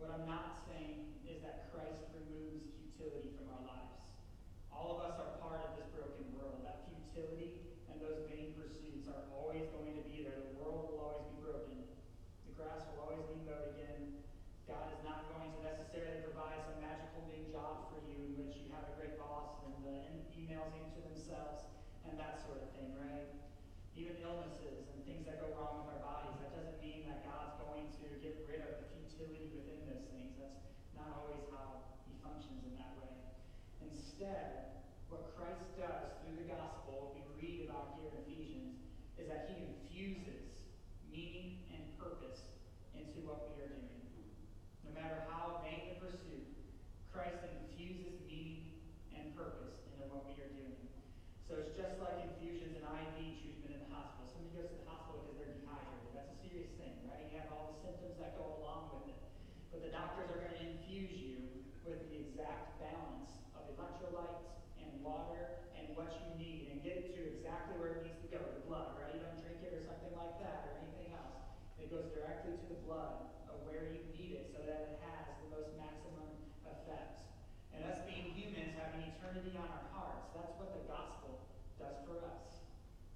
What 0.01 0.09
I'm 0.17 0.25
not 0.25 0.65
saying 0.65 1.21
is 1.29 1.45
that 1.45 1.69
Christ 1.69 2.09
removes 2.17 2.73
futility 2.73 3.37
from 3.37 3.53
our 3.53 3.69
lives. 3.69 4.01
All 4.73 4.97
of 4.97 5.13
us 5.13 5.21
are 5.21 5.37
part 5.45 5.61
of 5.61 5.77
this 5.77 5.93
broken 5.93 6.25
world. 6.33 6.65
That 6.65 6.89
futility 6.89 7.77
and 7.93 8.01
those 8.01 8.25
vain 8.25 8.57
pursuits 8.57 9.05
are 9.05 9.29
always 9.29 9.69
going 9.69 9.93
to 9.93 10.05
be 10.09 10.25
there. 10.25 10.33
The 10.33 10.57
world 10.57 10.89
will 10.89 10.99
always 10.99 11.29
be 11.29 11.37
broken. 11.45 11.85
The 12.49 12.53
grass 12.57 12.89
will 12.89 13.05
always 13.05 13.21
be 13.29 13.37
mowed 13.45 13.69
again. 13.77 14.17
God 14.65 14.89
is 14.89 15.01
not 15.05 15.29
going 15.29 15.53
to 15.53 15.61
necessarily 15.61 16.25
provide 16.25 16.57
some 16.65 16.81
magical 16.81 17.21
new 17.29 17.45
job 17.53 17.93
for 17.93 18.01
you 18.09 18.17
in 18.17 18.33
which 18.41 18.57
you 18.57 18.73
have 18.73 18.89
a 18.89 18.93
great 18.97 19.21
boss 19.21 19.61
and 19.61 19.77
the 19.85 20.25
emails 20.33 20.73
answer 20.73 21.05
themselves 21.05 21.69
and 22.09 22.17
that 22.17 22.41
sort 22.41 22.65
of 22.65 22.73
thing, 22.73 22.97
right? 22.97 23.29
Even 23.93 24.17
illnesses 24.25 24.89
and 24.89 25.05
things 25.05 25.29
that 25.29 25.37
go 25.37 25.53
wrong 25.53 25.85
with 25.85 25.93
our 25.93 26.01
bodies, 26.01 26.33
that 26.41 26.49
doesn't 26.57 26.81
mean 26.81 27.05
that 27.05 27.21
God's 27.29 27.53
going 27.61 27.93
to 28.01 28.05
get 28.25 28.41
rid 28.49 28.65
of 28.65 28.81
the 28.81 28.87
futility 28.89 29.53
within 29.53 29.85
those 29.85 30.09
things. 30.09 30.33
That's 30.41 30.57
not 30.97 31.13
always 31.21 31.45
how 31.53 31.85
He 32.09 32.17
functions 32.25 32.65
in 32.65 32.73
that 32.81 32.97
way. 32.97 33.13
Instead, 33.85 34.81
what 35.13 35.37
Christ 35.37 35.77
does 35.77 36.17
through 36.25 36.41
the 36.41 36.49
gospel, 36.49 37.13
we 37.13 37.21
read 37.37 37.69
about 37.69 37.92
here 38.03 38.11
in 38.11 38.19
Ephesians, 38.27 38.75
is 39.15 39.31
that 39.31 39.47
He 39.47 39.63
infuses 39.63 40.59
meaning 41.07 41.63
and 41.71 41.79
purpose 41.95 42.43
into 42.91 43.23
what 43.23 43.47
we 43.47 43.63
are 43.63 43.71
doing. 43.71 44.27
No 44.83 44.91
matter 44.91 45.23
how 45.31 45.63
vain 45.63 45.95
the 45.95 45.97
pursuit, 46.03 46.43
Christ 47.15 47.39
infuses 47.47 48.19
meaning 48.27 48.75
and 49.15 49.31
purpose 49.39 49.79
into 49.87 50.03
what 50.11 50.27
we 50.27 50.35
are 50.43 50.51
doing. 50.51 50.83
So 51.47 51.63
it's 51.63 51.71
just 51.79 51.95
like 52.03 52.19
infusions 52.27 52.75
and 52.75 52.83
IV 52.83 53.15
treatment 53.39 53.71
in 53.71 53.81
the 53.87 53.91
hospital. 53.95 54.27
Somebody 54.27 54.51
goes 54.51 54.67
to 54.73 54.77
the 54.83 54.89
hospital 54.89 55.23
because 55.23 55.37
they're 55.39 55.55
dehydrated. 55.63 56.11
That's 56.11 56.33
a 56.35 56.39
serious 56.43 56.75
thing, 56.75 57.07
right? 57.07 57.23
You 57.31 57.39
have 57.39 57.55
all 57.55 57.77
the 57.77 57.79
symptoms 57.87 58.19
that 58.19 58.35
go 58.35 58.59
along 58.59 58.99
with 58.99 59.15
it. 59.15 59.21
But 59.71 59.79
the 59.85 59.93
doctors 59.95 60.27
are 60.27 60.43
going 60.43 60.59
to 60.59 60.63
infuse 60.75 61.13
you 61.13 61.63
with 61.87 62.03
the 62.11 62.19
exact 62.19 62.83
balance 62.83 63.39
of 63.55 63.69
electrolytes 63.77 64.62
and 64.89 65.03
water 65.03 65.63
and 65.79 65.91
what 65.95 66.11
you 66.11 66.27
need 66.35 66.73
and 66.73 66.83
get 66.83 66.99
it 66.99 67.15
to 67.15 67.21
exactly 67.37 67.79
where 67.79 67.99
it 67.99 68.01
needs 68.03 68.19
to 68.23 68.29
go, 68.31 68.39
the 68.41 68.63
blood, 68.67 68.97
right? 68.99 69.15
You 69.15 69.23
don't 69.23 69.39
drink 69.39 69.63
it 69.63 69.71
or 69.71 69.83
something 69.87 70.11
like 70.15 70.35
that 70.43 70.67
or 70.67 70.83
anything 70.83 71.15
else. 71.15 71.39
It 71.79 71.87
goes 71.87 72.11
directly 72.11 72.57
to 72.57 72.65
the 72.67 72.79
blood 72.83 73.31
of 73.47 73.63
where 73.67 73.91
you 73.91 74.03
need 74.11 74.39
it 74.39 74.51
so 74.51 74.63
that 74.65 74.79
it 74.91 74.93
has 75.03 75.23
the 75.43 75.47
most 75.53 75.71
maximum 75.79 76.31
effect. 76.67 77.23
And 77.71 77.83
us 77.87 78.03
being 78.05 78.33
humans 78.35 78.75
having 78.77 79.07
eternity 79.07 79.55
on 79.55 79.67
our 79.67 79.87
hearts, 79.93 80.29
that's 80.35 80.53
what 80.59 80.75
the 80.75 80.83
gospel 80.89 81.41
does 81.79 81.97
for 82.07 82.21
us. 82.23 82.63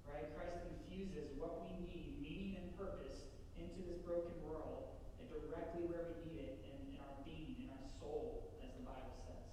Right? 0.08 0.28
Christ 0.34 0.64
infuses 0.64 1.36
what 1.36 1.62
we 1.68 1.76
need, 1.84 2.18
meaning 2.18 2.58
and 2.58 2.68
purpose, 2.74 3.28
into 3.58 3.82
this 3.86 3.98
broken 4.06 4.34
world 4.46 4.98
and 5.18 5.26
directly 5.28 5.84
where 5.90 6.14
we 6.14 6.16
need 6.30 6.38
it 6.38 6.54
in, 6.62 6.94
in 6.94 6.98
our 7.02 7.14
being, 7.26 7.58
in 7.58 7.68
our 7.74 7.86
soul, 7.98 8.54
as 8.62 8.70
the 8.78 8.84
Bible 8.86 9.14
says. 9.26 9.46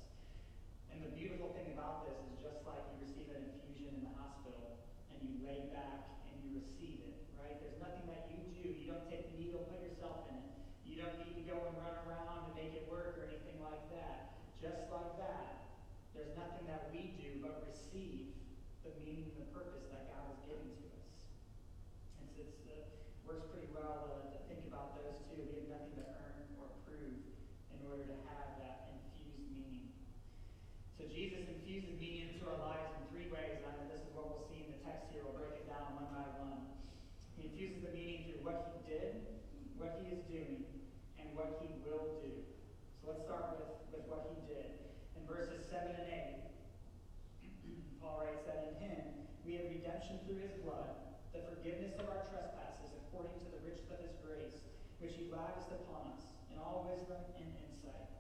And 0.93 1.01
the 1.01 1.11
beautiful 1.11 1.51
thing 1.57 1.73
about 1.73 2.05
this 2.05 2.17
is 2.29 2.37
just 2.39 2.61
like 2.63 2.81
you 2.93 3.01
receive 3.01 3.29
an 3.33 3.49
infusion 3.49 3.99
in 3.99 4.03
the 4.05 4.15
hospital 4.15 4.77
and 5.11 5.17
you 5.25 5.41
lay 5.41 5.67
back 5.73 6.21
and 6.29 6.37
you 6.45 6.55
receive 6.55 7.01
it, 7.01 7.17
right? 7.35 7.57
There's 7.57 7.81
nothing 7.81 8.05
that 8.13 8.29
you 8.29 8.39
do. 8.53 8.63
You 8.69 8.93
don't 8.93 9.05
take 9.09 9.33
the 9.33 9.37
needle, 9.41 9.65
put 9.67 9.81
yourself 9.81 10.29
in 10.29 10.37
it. 10.37 10.49
You 10.85 11.01
don't 11.01 11.17
need 11.19 11.35
to 11.41 11.45
go 11.49 11.57
and 11.65 11.73
run 11.81 11.97
around 12.05 12.49
and 12.49 12.53
make 12.55 12.77
it 12.77 12.85
work 12.87 13.17
or 13.17 13.25
anything 13.27 13.57
like 13.59 13.81
that. 13.91 14.37
Just 14.61 14.87
like 14.93 15.17
that, 15.19 15.65
there's 16.13 16.31
nothing 16.37 16.69
that 16.69 16.84
we 16.95 17.11
do 17.19 17.43
but 17.43 17.67
receive 17.67 18.31
the 18.87 18.91
meaning 19.03 19.27
and 19.35 19.43
the 19.43 19.51
purpose 19.51 19.83
that 19.91 20.07
God 20.15 20.31
has 20.31 20.39
given 20.47 20.63
to 20.63 20.87
us. 20.95 21.11
And 22.23 22.31
so 22.31 22.47
it's, 22.47 22.63
uh, 22.71 22.87
works 23.27 23.51
pretty 23.51 23.67
well 23.75 24.31
to 24.31 24.39
think 24.47 24.63
about 24.71 24.95
those 24.95 25.19
two. 25.27 25.43
We 25.43 25.59
have 25.59 25.75
nothing 25.75 25.99
to 25.99 26.07
earn 26.07 26.55
or 26.55 26.71
prove 26.87 27.19
in 27.75 27.79
order 27.83 28.07
to 28.07 28.17
have 28.31 28.55
that 28.63 28.95
infused 28.95 29.43
meaning. 29.51 29.91
So 30.95 31.03
Jesus 31.11 31.43
infuses 31.51 31.99
meaning 31.99 32.31
into 32.31 32.47
our 32.47 32.63
lives 32.63 32.87
in 32.95 33.03
three 33.11 33.27
ways, 33.27 33.59
and 33.59 33.91
this 33.91 33.99
is 33.99 34.15
what 34.15 34.31
we'll 34.31 34.47
see 34.47 34.63
in 34.63 34.71
the 34.71 34.79
text 34.87 35.11
here. 35.11 35.27
We'll 35.27 35.35
break 35.35 35.59
it 35.59 35.67
down 35.67 35.99
one 35.99 36.07
by 36.15 36.23
one. 36.39 36.79
He 37.35 37.51
infuses 37.51 37.83
the 37.83 37.91
meaning 37.91 38.31
through 38.31 38.47
what 38.47 38.71
he 38.71 38.79
did, 38.87 39.19
what 39.75 39.99
he 39.99 40.15
is 40.15 40.23
doing, 40.31 40.63
and 41.19 41.27
what 41.35 41.59
he 41.59 41.75
will 41.83 42.23
do. 42.23 42.31
So 43.03 43.11
let's 43.11 43.27
start 43.27 43.59
with, 43.59 43.67
with 43.91 44.07
what 44.07 44.31
he 44.31 44.39
did. 44.47 44.79
In 45.19 45.27
verses 45.27 45.67
7 45.67 45.91
and 45.91 46.07
8, 46.07 46.54
Paul 48.05 48.21
writes 48.21 48.45
that 48.45 48.69
in 48.69 48.77
him 48.77 49.01
we 49.41 49.57
have 49.57 49.65
redemption 49.65 50.21
through 50.29 50.45
his 50.45 50.53
blood, 50.61 50.93
the 51.33 51.41
forgiveness 51.49 51.97
of 51.97 52.05
our 52.05 52.21
trespasses 52.21 52.93
according 53.01 53.33
to 53.41 53.49
the 53.49 53.65
riches 53.65 53.89
of 53.89 53.97
his 53.97 54.13
grace, 54.21 54.61
which 55.01 55.17
he 55.17 55.33
lavished 55.33 55.73
upon 55.73 56.13
us 56.13 56.37
in 56.53 56.61
all 56.61 56.85
wisdom 56.85 57.17
and 57.41 57.49
insight. 57.65 58.13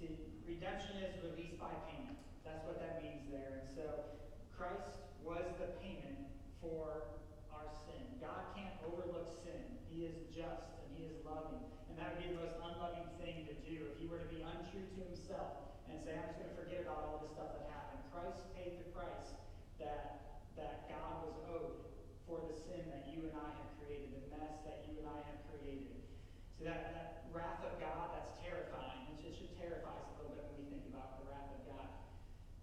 See, 0.00 0.16
redemption 0.48 1.04
is 1.04 1.20
released 1.20 1.60
by 1.60 1.68
payment. 1.84 2.16
That's 2.48 2.64
what 2.64 2.80
that 2.80 3.04
means 3.04 3.28
there. 3.28 3.60
And 3.60 3.68
so 3.68 4.16
Christ 4.56 5.04
was 5.20 5.44
the 5.60 5.76
payment 5.84 6.32
for 6.64 7.20
our 7.52 7.68
sin. 7.84 8.00
God 8.24 8.56
can't 8.56 8.72
overlook 8.88 9.28
sin. 9.28 9.68
He 9.92 10.08
is 10.08 10.16
just 10.32 10.80
and 10.80 10.88
he 10.96 11.04
is 11.04 11.20
loving. 11.28 11.60
And 11.92 12.00
that 12.00 12.16
would 12.16 12.24
be 12.24 12.32
the 12.32 12.40
most 12.40 12.56
unloving 12.56 13.04
thing 13.20 13.44
to 13.52 13.54
do 13.68 13.92
if 13.92 14.00
he 14.00 14.08
were 14.08 14.24
to 14.24 14.30
be 14.32 14.40
untrue 14.40 14.80
to 14.80 14.98
himself 15.04 15.76
and 15.92 16.00
say, 16.00 16.16
I'm 16.16 16.24
just 16.32 16.40
going 16.40 16.48
to 16.48 16.56
forget 16.56 16.80
about 16.88 17.04
all 17.04 17.20
this 17.20 17.36
stuff 17.36 17.52
that 17.52 17.68
happened. 17.68 17.91
Christ 18.12 18.44
paid 18.52 18.76
the 18.76 18.92
price 18.92 19.32
that, 19.80 20.44
that 20.60 20.84
God 20.92 21.24
was 21.24 21.36
owed 21.48 21.80
for 22.28 22.44
the 22.44 22.52
sin 22.52 22.84
that 22.92 23.08
you 23.08 23.24
and 23.24 23.32
I 23.32 23.56
have 23.56 23.72
created, 23.80 24.28
the 24.28 24.36
mess 24.36 24.60
that 24.68 24.84
you 24.84 25.00
and 25.00 25.08
I 25.08 25.16
have 25.32 25.40
created. 25.48 25.96
So 26.60 26.68
that, 26.68 26.92
that 26.92 27.32
wrath 27.32 27.64
of 27.64 27.72
God, 27.80 28.12
that's 28.12 28.36
terrifying. 28.44 29.08
It 29.16 29.16
should, 29.16 29.32
it 29.32 29.32
should 29.32 29.52
terrify 29.56 29.96
us 29.96 30.12
a 30.12 30.28
little 30.28 30.36
bit 30.36 30.44
when 30.52 30.60
we 30.60 30.66
think 30.68 30.84
about 30.92 31.24
the 31.24 31.32
wrath 31.32 31.56
of 31.56 31.64
God. 31.72 31.88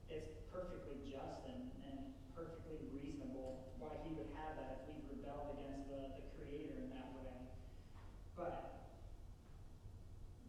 It's 0.06 0.38
perfectly 0.54 1.02
just 1.10 1.42
and, 1.50 1.74
and 1.82 2.14
perfectly 2.38 2.86
reasonable 2.94 3.74
why 3.82 3.98
he 4.06 4.14
would 4.14 4.30
have 4.38 4.54
that 4.54 4.86
if 4.86 4.94
we 4.94 5.18
rebelled 5.18 5.58
against 5.58 5.90
the, 5.90 6.14
the 6.14 6.26
Creator 6.38 6.78
in 6.78 6.94
that 6.94 7.10
way. 7.18 7.34
But 8.38 8.86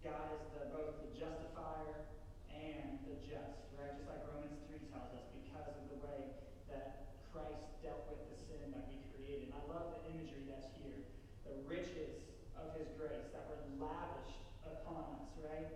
God 0.04 0.28
is 0.36 0.44
the, 0.52 0.68
both 0.76 1.00
the 1.00 1.08
justifier 1.16 2.19
and 2.60 3.00
the 3.08 3.16
just, 3.24 3.72
right? 3.80 3.96
Just 3.96 4.08
like 4.08 4.22
Romans 4.28 4.60
3 4.68 4.76
tells 4.92 5.10
us, 5.16 5.24
because 5.32 5.72
of 5.72 5.86
the 5.88 5.98
way 6.04 6.36
that 6.68 7.16
Christ 7.32 7.64
dealt 7.80 8.04
with 8.12 8.20
the 8.28 8.36
sin 8.36 8.70
that 8.76 8.84
we 8.92 9.00
created. 9.16 9.50
And 9.50 9.56
I 9.56 9.62
love 9.70 9.96
the 9.96 10.12
imagery 10.12 10.44
that's 10.44 10.68
here. 10.76 11.08
The 11.48 11.56
riches 11.64 12.20
of 12.58 12.76
his 12.76 12.92
grace 13.00 13.24
that 13.32 13.48
were 13.48 13.62
lavished 13.80 14.44
upon 14.66 15.16
us, 15.24 15.32
right? 15.40 15.70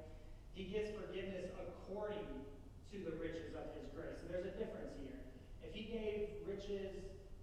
He 0.53 0.68
gives 0.68 0.92
forgiveness 0.94 1.51
according 1.57 2.29
to 2.92 2.97
the 3.03 3.16
riches 3.18 3.57
of 3.59 3.75
his 3.75 3.90
grace. 3.90 4.14
So 4.23 4.31
there's 4.31 4.47
a 4.47 4.55
difference 4.55 4.94
here. 5.01 5.18
If 5.64 5.75
he 5.75 5.90
gave 5.90 6.47
riches 6.47 6.94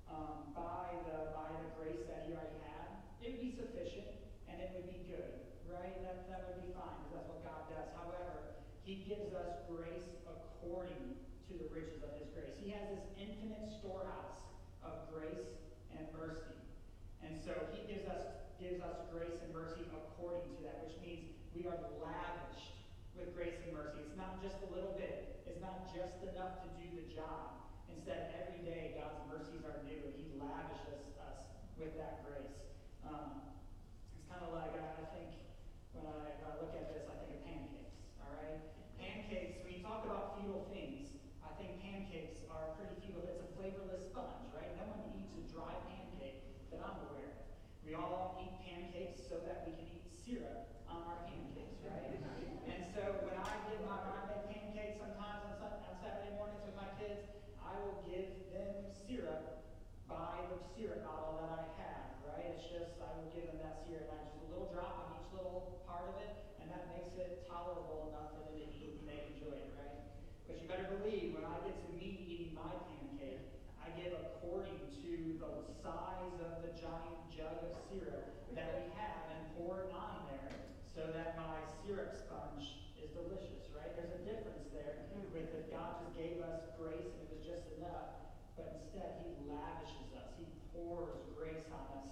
um, 0.07 0.55
by 0.55 0.95
the 1.07 1.35
by 1.35 1.51
the 1.51 1.71
grace 1.75 2.03
that 2.07 2.23
he 2.27 2.31
already 2.31 2.61
had, 2.63 3.03
it 3.19 3.35
would 3.35 3.43
be 3.43 3.51
sufficient 3.51 4.07
and 4.47 4.63
it 4.63 4.71
would 4.75 4.87
be 4.87 5.03
good, 5.11 5.43
right? 5.67 5.95
That, 6.07 6.27
that 6.31 6.39
would 6.47 6.59
be 6.63 6.71
fine 6.71 6.95
because 7.03 7.19
that's 7.19 7.29
what 7.31 7.43
God 7.43 7.67
does. 7.67 7.87
However, 7.99 8.59
he 8.87 9.03
gives 9.07 9.35
us 9.35 9.59
grace 9.67 10.07
according 10.61 11.17
to 11.49 11.57
the 11.57 11.65
riches 11.73 12.05
of 12.05 12.13
his 12.21 12.29
grace. 12.37 12.53
He 12.61 12.69
has 12.69 12.85
this 12.93 13.05
infinite 13.17 13.65
storehouse 13.81 14.45
of 14.85 15.09
grace 15.09 15.57
and 15.97 16.05
mercy. 16.13 16.53
And 17.25 17.33
so 17.41 17.57
he 17.73 17.89
gives 17.89 18.05
us 18.05 18.41
gives 18.61 18.77
us 18.77 19.09
grace 19.09 19.41
and 19.41 19.49
mercy 19.49 19.89
according 19.89 20.45
to 20.53 20.61
that, 20.69 20.85
which 20.85 20.93
means 21.01 21.33
we 21.57 21.65
are 21.65 21.81
lavished 21.97 22.77
with 23.17 23.33
grace 23.33 23.57
and 23.65 23.73
mercy. 23.73 24.05
It's 24.05 24.13
not 24.13 24.37
just 24.37 24.61
a 24.61 24.69
little 24.69 24.93
bit. 24.93 25.41
It's 25.49 25.57
not 25.57 25.89
just 25.89 26.21
enough 26.21 26.61
to 26.61 26.69
do 26.77 26.93
the 26.93 27.09
job. 27.09 27.57
Instead, 27.89 28.37
every 28.37 28.61
day 28.61 29.01
God's 29.01 29.25
mercies 29.25 29.65
are 29.65 29.81
new, 29.81 29.97
and 29.97 30.13
He 30.13 30.29
lavishes 30.37 31.09
us 31.17 31.41
with 31.73 31.97
that 31.97 32.21
grace. 32.21 32.53
Um, 33.01 33.49
it's 34.13 34.29
kind 34.29 34.45
of 34.45 34.53
like 34.53 34.77
I, 34.77 34.85
I 35.01 35.05
think 35.09 35.41
when 35.97 36.05
I, 36.05 36.37
when 36.37 36.53
I 36.53 36.53
look 36.61 36.77
at 36.77 36.93
this, 36.93 37.09
I 37.09 37.17
think 37.17 37.41
of 37.41 37.41
pancakes. 37.41 37.97
All 38.21 38.29
right, 38.37 38.61
pancakes. 39.01 39.65
When 39.65 39.73
you 39.73 39.81
talk 39.81 40.05
about 40.05 40.37
fetal 40.37 40.69
things, 40.69 41.17
I 41.41 41.49
think 41.57 41.81
pancakes 41.81 42.45
are 42.53 42.77
pretty 42.77 43.01
fetal. 43.01 43.25
It's 43.25 43.41
a 43.41 43.49
flavorless 43.57 44.05
sponge, 44.13 44.53
right? 44.53 44.69
No 44.77 44.85
one 44.93 45.01
eats 45.17 45.33
a 45.35 45.43
dry 45.49 45.73
pancake 45.89 46.69
that 46.69 46.79
I'm 46.85 47.01
aware 47.09 47.33
of. 47.33 47.45
We 47.81 47.97
all 47.97 48.37
eat 48.39 48.53
pancakes 48.61 49.25
so 49.25 49.41
that 49.43 49.65
we 49.65 49.73
can 49.73 49.89
eat 49.89 50.05
syrup 50.05 50.69
on 50.85 51.01
our 51.09 51.19
pancakes, 51.25 51.81
right? 51.81 52.13
And 52.69 52.81
so 52.93 53.01
when 53.25 53.35
I 53.41 53.51
give 53.67 53.81
my 53.83 53.97
when 54.05 54.15
I 54.15 54.23
make 54.29 54.45
pancakes 54.47 55.01
sometimes 55.01 55.49
on, 55.59 55.73
on 55.81 55.93
Saturday 55.99 56.37
mornings 56.37 56.61
with 56.63 56.77
my 56.77 56.87
kids, 57.01 57.25
I 57.59 57.73
will 57.81 58.05
give 58.05 58.29
them 58.53 58.85
syrup 58.85 59.65
by 60.07 60.45
the 60.53 60.57
syrup 60.77 61.01
bottle 61.03 61.41
that 61.41 61.51
I 61.51 61.63
have, 61.81 62.05
right? 62.27 62.53
It's 62.55 62.67
just 62.69 63.01
I 63.01 63.09
will 63.17 63.31
give 63.33 63.49
them 63.49 63.59
that 63.65 63.83
syrup, 63.83 64.07
and 64.13 64.17
I 64.17 64.23
just 64.29 64.45
a 64.45 64.49
little 64.53 64.69
drop 64.71 64.93
on 65.03 65.07
each 65.19 65.29
little 65.33 65.81
part 65.87 66.07
of 66.11 66.15
it, 66.21 66.31
and 66.61 66.69
that 66.71 66.91
makes 66.93 67.11
it 67.17 67.47
tolerable 67.47 68.11
enough 68.11 68.31
for 68.35 68.43
them 68.47 68.59
to 68.59 68.67
eat 68.71 69.01
and 69.01 69.07
they 69.09 69.19
enjoy 69.35 69.55
it, 69.55 69.69
right? 69.75 69.97
But 70.51 70.59
you 70.59 70.67
better 70.67 70.91
believe 70.99 71.31
when 71.31 71.47
I 71.47 71.63
get 71.63 71.79
to 71.79 71.95
me 71.95 72.27
eating 72.27 72.51
my 72.51 72.75
pancake, 72.91 73.39
I 73.79 73.87
give 73.95 74.11
according 74.11 74.83
to 74.99 75.11
the 75.39 75.63
size 75.79 76.35
of 76.43 76.59
the 76.67 76.75
giant 76.75 77.23
jug 77.31 77.71
of 77.71 77.71
syrup 77.87 78.51
that 78.51 78.67
we 78.75 78.91
have 78.99 79.31
and 79.31 79.47
pour 79.55 79.87
it 79.87 79.95
on 79.95 80.27
there 80.27 80.51
so 80.91 81.07
that 81.15 81.39
my 81.39 81.63
syrup 81.79 82.11
sponge 82.11 82.83
is 82.99 83.15
delicious, 83.15 83.71
right? 83.71 83.95
There's 83.95 84.11
a 84.11 84.27
difference 84.27 84.67
there 84.75 85.07
with 85.31 85.55
if 85.55 85.71
God 85.71 86.03
just 86.03 86.19
gave 86.19 86.43
us 86.43 86.67
grace 86.75 87.07
and 87.07 87.23
it 87.23 87.31
was 87.31 87.47
just 87.47 87.71
enough, 87.79 88.35
but 88.59 88.75
instead 88.75 89.23
He 89.23 89.31
lavishes 89.47 90.11
us. 90.19 90.35
He 90.35 90.51
pours 90.75 91.15
grace 91.39 91.63
on 91.71 92.03
us 92.03 92.11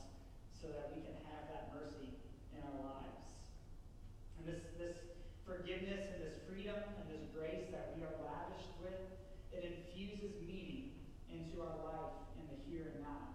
so 0.56 0.72
that 0.72 0.96
we 0.96 1.04
can 1.04 1.20
have 1.28 1.44
that 1.52 1.76
mercy 1.76 2.16
in 2.56 2.64
our 2.64 3.04
lives. 3.04 3.20
And 4.40 4.48
this, 4.48 4.64
this 4.80 5.19
forgiveness 5.50 6.14
and 6.14 6.22
this 6.22 6.38
freedom 6.46 6.78
and 6.78 7.10
this 7.10 7.26
grace 7.34 7.66
that 7.74 7.98
we 7.98 8.06
are 8.06 8.14
lavished 8.22 8.70
with, 8.86 9.02
it 9.50 9.66
infuses 9.66 10.38
meaning 10.46 10.94
into 11.26 11.66
our 11.66 11.74
life 11.82 12.14
in 12.38 12.46
the 12.54 12.58
here 12.70 12.94
and 12.94 13.02
now. 13.02 13.34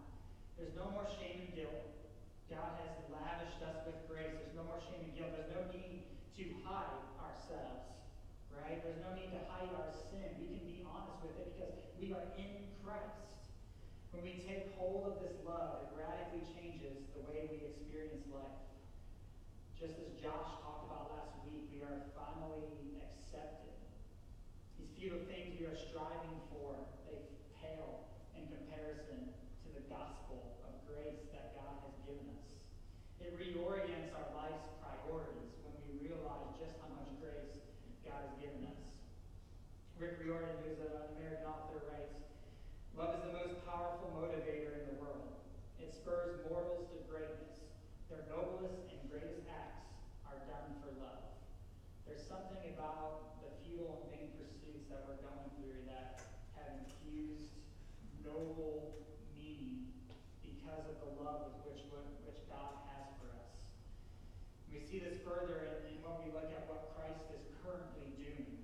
There's 0.55 0.79
no 0.79 0.94
more 0.94 1.11
shame 1.18 1.42
and 1.42 1.50
guilt. 1.59 1.90
God 2.46 2.79
has 2.87 2.94
lavished 3.11 3.59
us 3.66 3.83
with 3.83 3.98
grace. 4.07 4.31
There's 4.31 4.55
no 4.55 4.62
more 4.62 4.79
shame 4.79 5.11
and 5.11 5.14
guilt. 5.18 5.35
There's 5.35 5.50
no 5.50 5.66
need 5.74 6.07
to 6.38 6.44
hide 6.62 7.03
ourselves, 7.18 7.83
right? 8.55 8.79
There's 8.79 9.03
no 9.03 9.11
need 9.18 9.35
to 9.35 9.42
hide 9.50 9.74
our 9.74 9.90
sin. 9.90 10.38
We 10.38 10.55
can 10.55 10.62
be 10.70 10.87
honest 10.87 11.18
with 11.27 11.35
it 11.35 11.50
because 11.59 11.74
we 11.98 12.14
are 12.14 12.31
in 12.38 12.70
Christ. 12.87 13.50
When 14.14 14.22
we 14.22 14.38
take 14.46 14.70
hold 14.79 15.11
of 15.11 15.18
this 15.18 15.35
love, 15.42 15.83
it 15.83 15.90
radically 15.98 16.46
changes 16.55 17.11
the 17.18 17.27
way 17.27 17.50
we 17.50 17.66
experience 17.74 18.22
life. 18.31 18.73
Just 19.74 19.98
as 19.98 20.14
Josh 20.22 20.62
talked 20.62 20.87
about 20.87 21.10
last 21.18 21.34
week, 21.50 21.66
we 21.74 21.82
are 21.82 22.06
finally 22.14 22.94
accepted. 23.02 23.74
These 24.78 24.94
few 24.94 25.18
things 25.26 25.58
we 25.58 25.66
are 25.66 25.74
striving 25.74 26.38
for, 26.54 26.78
they 27.10 27.18
pale 27.58 28.06
in 28.38 28.46
comparison 28.46 29.34
to 29.34 29.68
the 29.74 29.82
gospel 29.90 30.62
of 30.62 30.78
grace 30.87 31.26
that 31.34 31.58
God 31.58 31.74
has 31.82 31.94
given 32.06 32.22
us. 32.38 32.46
It 33.18 33.34
reorients 33.34 34.14
our 34.14 34.30
life's 34.38 34.70
priorities 34.78 35.58
when 35.66 35.74
we 35.82 35.98
realize 36.06 36.54
just 36.54 36.78
how 36.78 36.94
much 36.94 37.10
grace 37.18 37.58
God 38.06 38.30
has 38.30 38.34
given 38.38 38.70
us. 38.70 39.02
Rick 39.98 40.22
Riordan, 40.22 40.54
who's 40.62 40.78
an 40.87 41.18
American 41.18 41.50
author, 41.50 41.82
writes, 41.90 42.14
Love 42.94 43.18
is 43.18 43.26
the 43.26 43.34
most 43.34 43.58
powerful 43.66 44.14
motivator 44.14 44.87
in 44.87 44.94
the 44.94 44.96
world. 45.02 45.34
It 45.82 45.90
spurs 45.90 46.38
mortals 46.46 46.87
to 46.94 47.02
greatness. 47.10 47.63
Their 48.14 48.31
noblest 48.31 48.87
and 48.94 49.03
greatest 49.11 49.42
acts 49.50 49.90
are 50.22 50.38
done 50.46 50.79
for 50.79 50.94
love. 51.03 51.35
There's 52.07 52.22
something 52.22 52.62
about 52.70 53.42
the 53.42 53.50
futile 53.59 54.07
and 54.07 54.07
vain 54.14 54.31
pursuits 54.38 54.87
that 54.87 55.03
we're 55.03 55.18
going 55.18 55.50
through 55.59 55.83
that 55.90 56.22
have 56.55 56.79
infused 56.79 57.50
noble 58.22 59.03
meaning 59.35 59.90
because 60.46 60.87
of 60.87 61.03
the 61.03 61.11
love 61.18 61.59
with 61.59 61.74
which, 61.74 61.90
which 62.22 62.38
God 62.46 62.87
has 62.94 63.11
for 63.18 63.35
us. 63.35 63.66
We 64.70 64.79
see 64.79 65.03
this 65.03 65.18
further 65.27 65.83
in, 65.83 65.98
in 65.98 65.98
when 66.07 66.14
we 66.22 66.31
look 66.31 66.55
at 66.55 66.70
what 66.70 66.94
Christ 66.94 67.35
is 67.35 67.42
currently 67.66 68.14
doing. 68.14 68.62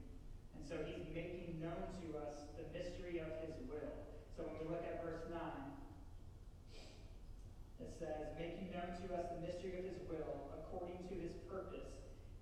And 0.54 0.62
so 0.62 0.78
he's 0.86 1.10
making 1.10 1.58
known 1.58 1.90
to 2.06 2.22
us 2.22 2.46
the 2.54 2.70
mystery 2.70 3.18
of 3.18 3.34
his 3.42 3.58
will. 3.66 3.98
So 4.30 4.46
when 4.46 4.62
we 4.62 4.70
look 4.70 4.86
at 4.86 5.02
verse 5.02 5.26
9, 5.26 5.34
it 7.80 7.96
says, 7.96 8.36
making 8.36 8.72
known 8.72 8.92
to 9.04 9.06
us 9.16 9.32
the 9.32 9.40
mystery 9.40 9.80
of 9.80 9.84
his 9.88 10.00
will 10.08 10.52
according 10.52 11.00
to 11.08 11.14
his 11.16 11.34
purpose, 11.48 11.88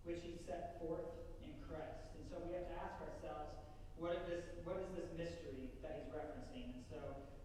which 0.03 0.20
he 0.22 0.35
set 0.46 0.79
forth 0.83 1.09
in 1.40 1.55
Christ. 1.64 2.12
And 2.18 2.22
so 2.27 2.42
we 2.44 2.55
have 2.59 2.66
to 2.68 2.77
ask 2.79 2.98
ourselves, 3.01 3.55
what 3.98 4.14
is 4.14 4.22
this, 4.31 4.44
what 4.62 4.79
is 4.79 4.90
this 4.94 5.11
mystery 5.18 5.74
that 5.83 5.98
he's 5.98 6.11
referencing? 6.14 6.79
And 6.79 6.85
so 6.87 7.01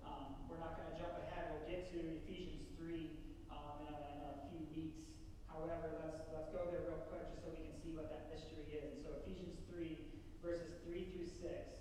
um, 0.06 0.46
we're 0.46 0.62
not 0.62 0.78
going 0.78 0.90
to 0.94 0.98
jump 0.98 1.18
ahead. 1.26 1.54
We'll 1.54 1.70
get 1.70 1.90
to 1.94 2.00
Ephesians 2.26 2.70
3 2.78 3.50
um, 3.50 3.86
in, 3.86 3.90
a, 3.90 4.02
in 4.14 4.20
a 4.22 4.34
few 4.54 4.62
weeks. 4.70 5.02
However, 5.50 5.94
let's, 6.02 6.22
let's 6.30 6.50
go 6.54 6.70
there 6.70 6.86
real 6.86 7.06
quick 7.10 7.26
just 7.34 7.46
so 7.46 7.54
we 7.54 7.62
can 7.62 7.78
see 7.82 7.94
what 7.98 8.10
that 8.14 8.30
mystery 8.30 8.70
is. 8.70 8.86
And 8.98 9.02
so 9.02 9.10
Ephesians 9.26 9.62
3, 9.70 10.46
verses 10.46 10.78
3 10.86 11.14
through 11.14 11.30
6 11.30 11.74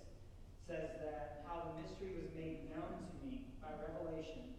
says 0.65 0.89
that 1.05 1.45
how 1.45 1.69
the 1.69 1.73
mystery 1.83 2.17
was 2.17 2.31
made 2.33 2.71
known 2.73 2.97
to 3.03 3.15
me 3.21 3.51
by 3.61 3.75
revelation, 3.77 4.57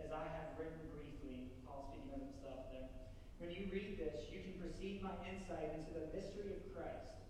as 0.00 0.08
I 0.12 0.24
have 0.24 0.56
written 0.56 0.80
briefly. 0.94 1.52
Paul 1.66 1.90
speaking 1.90 2.12
of 2.16 2.22
himself 2.24 2.70
there. 2.72 2.88
When 3.36 3.52
you 3.52 3.68
read 3.68 3.98
this, 4.00 4.30
you 4.32 4.40
can 4.40 4.56
perceive 4.56 5.02
my 5.02 5.12
insight 5.26 5.74
into 5.76 5.92
the 5.92 6.08
mystery 6.14 6.56
of 6.56 6.62
Christ, 6.72 7.20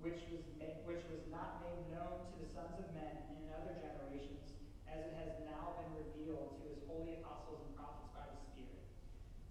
which 0.00 0.22
was 0.30 0.44
which 0.86 1.02
was 1.10 1.26
not 1.34 1.58
made 1.66 1.82
known 1.90 2.30
to 2.30 2.36
the 2.38 2.46
sons 2.46 2.78
of 2.78 2.86
men 2.94 3.26
in 3.34 3.50
other 3.50 3.74
generations, 3.74 4.54
as 4.86 5.02
it 5.02 5.14
has 5.18 5.34
now 5.42 5.74
been 5.82 5.98
revealed 5.98 6.62
to 6.62 6.70
his 6.70 6.78
holy 6.86 7.18
apostles 7.18 7.66
and 7.66 7.74
prophets 7.74 8.14
by 8.14 8.22
the 8.22 8.38
Spirit. 8.38 8.86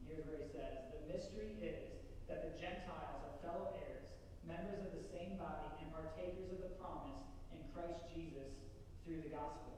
Here's 0.08 0.23
where 0.23 0.39
he 0.39 0.47
says, 0.47 0.95
The 0.95 1.04
mystery 1.12 1.60
is 1.60 1.91
that 2.32 2.47
the 2.47 2.56
Gentiles 2.56 3.19
are 3.19 3.36
fellow 3.43 3.75
heirs, 3.75 4.15
members 4.47 4.80
of 4.80 4.95
the 4.95 5.04
same 5.04 5.36
body, 5.36 5.75
and 5.84 5.91
partakers 5.91 6.56
of 6.56 6.63
the 6.63 6.71
promise 6.80 7.19
in 7.51 7.60
Christ 7.75 8.08
Jesus 8.15 8.56
through 9.04 9.19
the 9.21 9.36
gospel. 9.36 9.75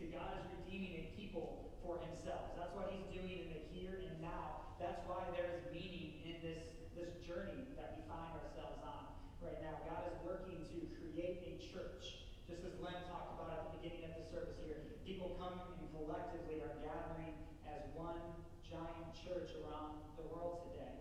See, 0.00 0.08
God 0.16 0.32
is 0.40 0.48
redeeming 0.56 0.96
a 0.96 1.12
people 1.12 1.76
for 1.84 2.00
himself. 2.00 2.56
That's 2.56 2.72
what 2.72 2.88
he's 2.88 3.04
doing 3.12 3.44
in 3.44 3.52
the 3.52 3.60
here 3.68 4.00
and 4.00 4.16
now. 4.24 4.72
That's 4.80 5.04
why 5.04 5.28
there 5.36 5.44
is 5.52 5.68
meaning 5.68 6.24
in 6.24 6.40
this, 6.40 6.64
this 6.96 7.20
journey 7.20 7.68
that 7.76 8.00
we 8.00 8.08
find 8.08 8.32
ourselves 8.32 8.80
on 8.80 9.12
right 9.44 9.60
now. 9.60 9.76
God 9.84 10.08
is 10.08 10.16
working 10.24 10.64
to 10.72 10.88
create 10.96 11.44
a 11.44 11.60
church. 11.60 12.32
Just 12.48 12.64
as 12.64 12.72
Len 12.80 12.96
talked 13.12 13.36
about 13.36 13.52
at 13.52 13.62
the 13.68 13.72
beginning 13.76 14.08
of 14.08 14.16
the 14.16 14.24
service 14.32 14.56
here, 14.64 14.80
people 15.04 15.36
come 15.36 15.68
and 15.68 15.84
collectively 15.92 16.64
are 16.64 16.80
gathering 16.80 17.36
as 17.68 17.84
one 17.92 18.24
giant 18.64 19.12
church 19.12 19.52
around 19.60 20.00
the 20.16 20.24
world 20.32 20.64
today. 20.72 20.96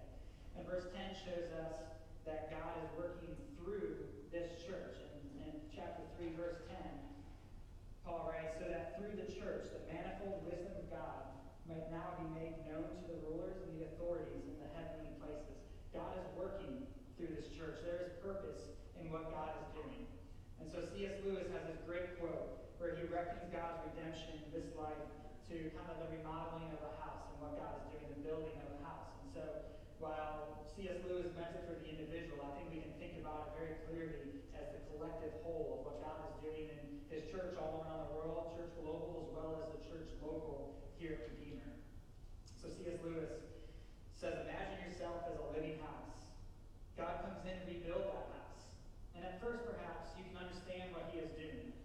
And 0.60 0.68
verse 0.68 0.92
10 0.92 1.16
shows 1.24 1.48
us 1.56 2.04
that 2.28 2.52
God 2.52 2.84
is 2.84 2.92
working 3.00 3.32
through 3.56 4.12
this 4.28 4.60
church. 4.60 5.00
And 5.08 5.24
in 5.48 5.56
chapter 5.72 6.04
3, 6.20 6.36
verse 6.36 6.68
10, 6.68 7.09
Paul 8.10 8.26
writes, 8.26 8.58
so 8.58 8.66
that 8.66 8.98
through 8.98 9.14
the 9.22 9.30
church, 9.30 9.70
the 9.70 9.86
manifold 9.86 10.42
wisdom 10.50 10.74
of 10.82 10.90
God 10.90 11.30
might 11.70 11.86
now 11.94 12.18
be 12.18 12.26
made 12.34 12.58
known 12.66 12.90
to 12.90 13.06
the 13.06 13.22
rulers 13.22 13.62
and 13.62 13.78
the 13.78 13.86
authorities 13.94 14.50
in 14.50 14.58
the 14.58 14.70
heavenly 14.74 15.14
places. 15.22 15.62
God 15.94 16.18
is 16.18 16.26
working 16.34 16.90
through 17.14 17.38
this 17.38 17.54
church. 17.54 17.86
There 17.86 18.02
is 18.02 18.18
purpose 18.26 18.74
in 18.98 19.14
what 19.14 19.30
God 19.30 19.54
is 19.62 19.70
doing. 19.78 20.10
And 20.58 20.66
so 20.66 20.82
C.S. 20.82 21.22
Lewis 21.22 21.46
has 21.54 21.70
this 21.70 21.78
great 21.86 22.18
quote 22.18 22.74
where 22.82 22.98
he 22.98 23.06
reckons 23.06 23.46
God's 23.54 23.78
redemption 23.94 24.42
in 24.42 24.50
this 24.58 24.74
life 24.74 25.06
to 25.54 25.70
kind 25.78 25.94
of 25.94 26.02
the 26.02 26.10
remodeling 26.10 26.74
of 26.74 26.82
a 26.82 26.94
house 26.98 27.30
and 27.30 27.38
what 27.46 27.62
God 27.62 27.78
is 27.78 27.94
doing, 27.94 28.10
the 28.10 28.26
building 28.26 28.58
of 28.58 28.74
a 28.74 28.80
house. 28.90 29.14
And 29.22 29.30
so 29.38 29.46
while 30.00 30.64
C.S. 30.80 31.04
Lewis 31.04 31.28
meant 31.36 31.52
it 31.60 31.68
for 31.68 31.76
the 31.76 31.88
individual, 31.92 32.40
I 32.40 32.56
think 32.56 32.72
we 32.72 32.80
can 32.80 32.96
think 32.96 33.20
about 33.20 33.52
it 33.52 33.60
very 33.60 33.76
clearly 33.92 34.48
as 34.56 34.72
the 34.72 34.80
collective 34.96 35.36
whole 35.44 35.80
of 35.80 35.80
what 35.84 36.00
God 36.00 36.24
is 36.32 36.36
doing 36.40 36.72
in 36.72 37.04
his 37.12 37.28
church 37.28 37.60
all 37.60 37.84
around 37.84 38.08
the 38.08 38.12
world, 38.16 38.56
church 38.56 38.72
global, 38.80 39.28
as 39.28 39.30
well 39.36 39.60
as 39.60 39.76
the 39.76 39.84
church 39.92 40.08
local 40.24 40.80
here 40.96 41.20
at 41.20 41.36
Redeemer. 41.36 41.76
So 42.56 42.72
C.S. 42.72 42.96
Lewis 43.04 43.44
says, 44.16 44.40
imagine 44.48 44.88
yourself 44.88 45.28
as 45.28 45.36
a 45.36 45.48
living 45.52 45.84
house. 45.84 46.32
God 46.96 47.20
comes 47.28 47.44
in 47.44 47.60
to 47.60 47.66
rebuild 47.68 48.08
that 48.08 48.32
house. 48.40 48.64
And 49.20 49.28
at 49.28 49.44
first, 49.44 49.68
perhaps, 49.68 50.16
you 50.16 50.24
can 50.32 50.40
understand 50.40 50.96
what 50.96 51.12
he 51.12 51.20
is 51.20 51.32
doing. 51.36 51.76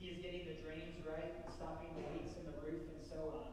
He 0.00 0.08
is 0.08 0.16
getting 0.24 0.48
the 0.48 0.56
drains 0.64 0.96
right, 1.04 1.44
stopping 1.52 1.92
the 1.92 2.04
leaks 2.16 2.36
in 2.40 2.48
the 2.48 2.56
roof 2.64 2.88
and 2.88 3.04
so 3.04 3.36
on. 3.36 3.52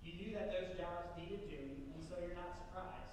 You 0.00 0.16
knew 0.16 0.32
that 0.32 0.48
those 0.48 0.76
jobs 0.76 1.12
needed 1.16 1.44
doing, 1.48 1.92
and 1.92 2.00
so 2.00 2.16
you're 2.20 2.36
not 2.36 2.56
surprised. 2.56 3.03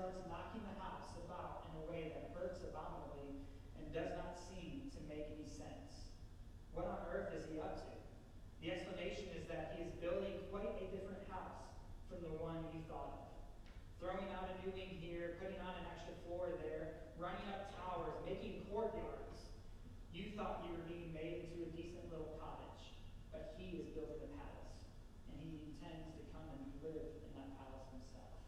He 0.00 0.08
starts 0.08 0.32
knocking 0.32 0.64
the 0.64 0.80
house 0.80 1.12
about 1.28 1.68
in 1.68 1.76
a 1.76 1.84
way 1.84 2.08
that 2.08 2.32
hurts 2.32 2.64
abominably 2.64 3.36
and 3.76 3.84
does 3.92 4.16
not 4.16 4.32
seem 4.32 4.88
to 4.96 5.00
make 5.04 5.28
any 5.28 5.44
sense. 5.44 6.08
What 6.72 6.88
on 6.88 7.04
earth 7.12 7.36
is 7.36 7.44
he 7.52 7.60
up 7.60 7.76
to? 7.84 7.92
The 8.64 8.72
explanation 8.72 9.28
is 9.36 9.44
that 9.52 9.76
he 9.76 9.84
is 9.84 9.92
building 10.00 10.40
quite 10.48 10.72
a 10.80 10.88
different 10.88 11.20
house 11.28 11.76
from 12.08 12.24
the 12.24 12.32
one 12.40 12.64
you 12.72 12.80
thought 12.88 13.28
of. 13.28 13.28
Throwing 14.00 14.24
out 14.32 14.48
a 14.48 14.56
new 14.64 14.72
wing 14.72 14.96
here, 15.04 15.36
putting 15.36 15.60
on 15.60 15.76
an 15.76 15.84
extra 15.92 16.16
floor 16.24 16.56
there, 16.64 17.12
running 17.20 17.44
up 17.52 17.68
towers, 17.76 18.16
making 18.24 18.64
courtyards. 18.72 19.52
You 20.16 20.32
thought 20.32 20.64
you 20.64 20.72
were 20.80 20.88
being 20.88 21.12
made 21.12 21.44
into 21.44 21.68
a 21.68 21.70
decent 21.76 22.08
little 22.08 22.40
cottage, 22.40 22.96
but 23.28 23.52
he 23.60 23.76
is 23.76 23.92
building 23.92 24.24
a 24.24 24.32
palace, 24.32 24.80
and 25.28 25.44
he 25.44 25.60
intends 25.76 26.08
to 26.16 26.24
come 26.32 26.48
and 26.56 26.72
live 26.80 27.20
in 27.20 27.30
that 27.36 27.52
palace 27.60 27.84
himself. 27.92 28.40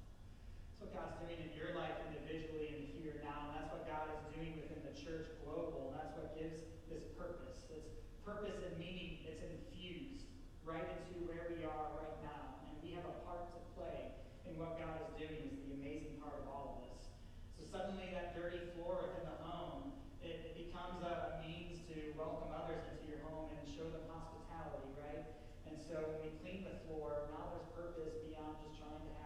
That's 0.80 0.80
what 0.80 0.81
God's 0.92 1.16
doing 1.24 1.40
in 1.40 1.56
your 1.56 1.72
life 1.72 1.96
individually 2.12 2.68
and 2.68 2.84
here 3.00 3.16
now, 3.24 3.48
and 3.48 3.56
that's 3.56 3.72
what 3.72 3.88
God 3.88 4.12
is 4.12 4.20
doing 4.28 4.60
within 4.60 4.84
the 4.84 4.92
church 4.92 5.24
global, 5.40 5.88
and 5.88 5.96
that's 5.96 6.12
what 6.12 6.36
gives 6.36 6.68
this 6.92 7.08
purpose. 7.16 7.64
This 7.72 7.88
purpose 8.20 8.60
and 8.60 8.76
meaning, 8.76 9.24
it's 9.24 9.40
infused 9.40 10.28
right 10.68 10.84
into 10.84 11.24
where 11.24 11.48
we 11.48 11.64
are 11.64 11.96
right 11.96 12.20
now, 12.20 12.60
and 12.68 12.76
we 12.84 12.92
have 12.92 13.08
a 13.08 13.16
part 13.24 13.48
to 13.56 13.60
play 13.72 14.12
in 14.44 14.60
what 14.60 14.76
God 14.76 15.00
is 15.00 15.16
doing 15.16 15.48
is 15.48 15.64
the 15.64 15.80
amazing 15.80 16.20
part 16.20 16.36
of 16.36 16.44
all 16.44 16.76
of 16.76 16.92
this. 16.92 17.08
So 17.56 17.64
suddenly 17.64 18.12
that 18.12 18.36
dirty 18.36 18.60
floor 18.76 19.08
within 19.08 19.24
the 19.32 19.40
home, 19.48 19.96
it, 20.20 20.52
it 20.52 20.54
becomes 20.60 21.00
a, 21.00 21.40
means 21.40 21.80
to 21.88 21.96
welcome 22.20 22.52
others 22.52 22.84
into 22.92 23.08
your 23.08 23.24
home 23.24 23.48
and 23.48 23.64
show 23.64 23.88
them 23.88 24.04
hospitality, 24.12 24.92
right? 25.00 25.24
And 25.64 25.80
so 25.80 26.04
when 26.04 26.20
we 26.20 26.30
clean 26.44 26.68
the 26.68 26.84
floor, 26.84 27.32
now 27.32 27.56
there's 27.56 27.72
purpose 27.72 28.20
beyond 28.28 28.60
just 28.60 28.76
trying 28.76 29.00
to 29.00 29.12
have. 29.16 29.21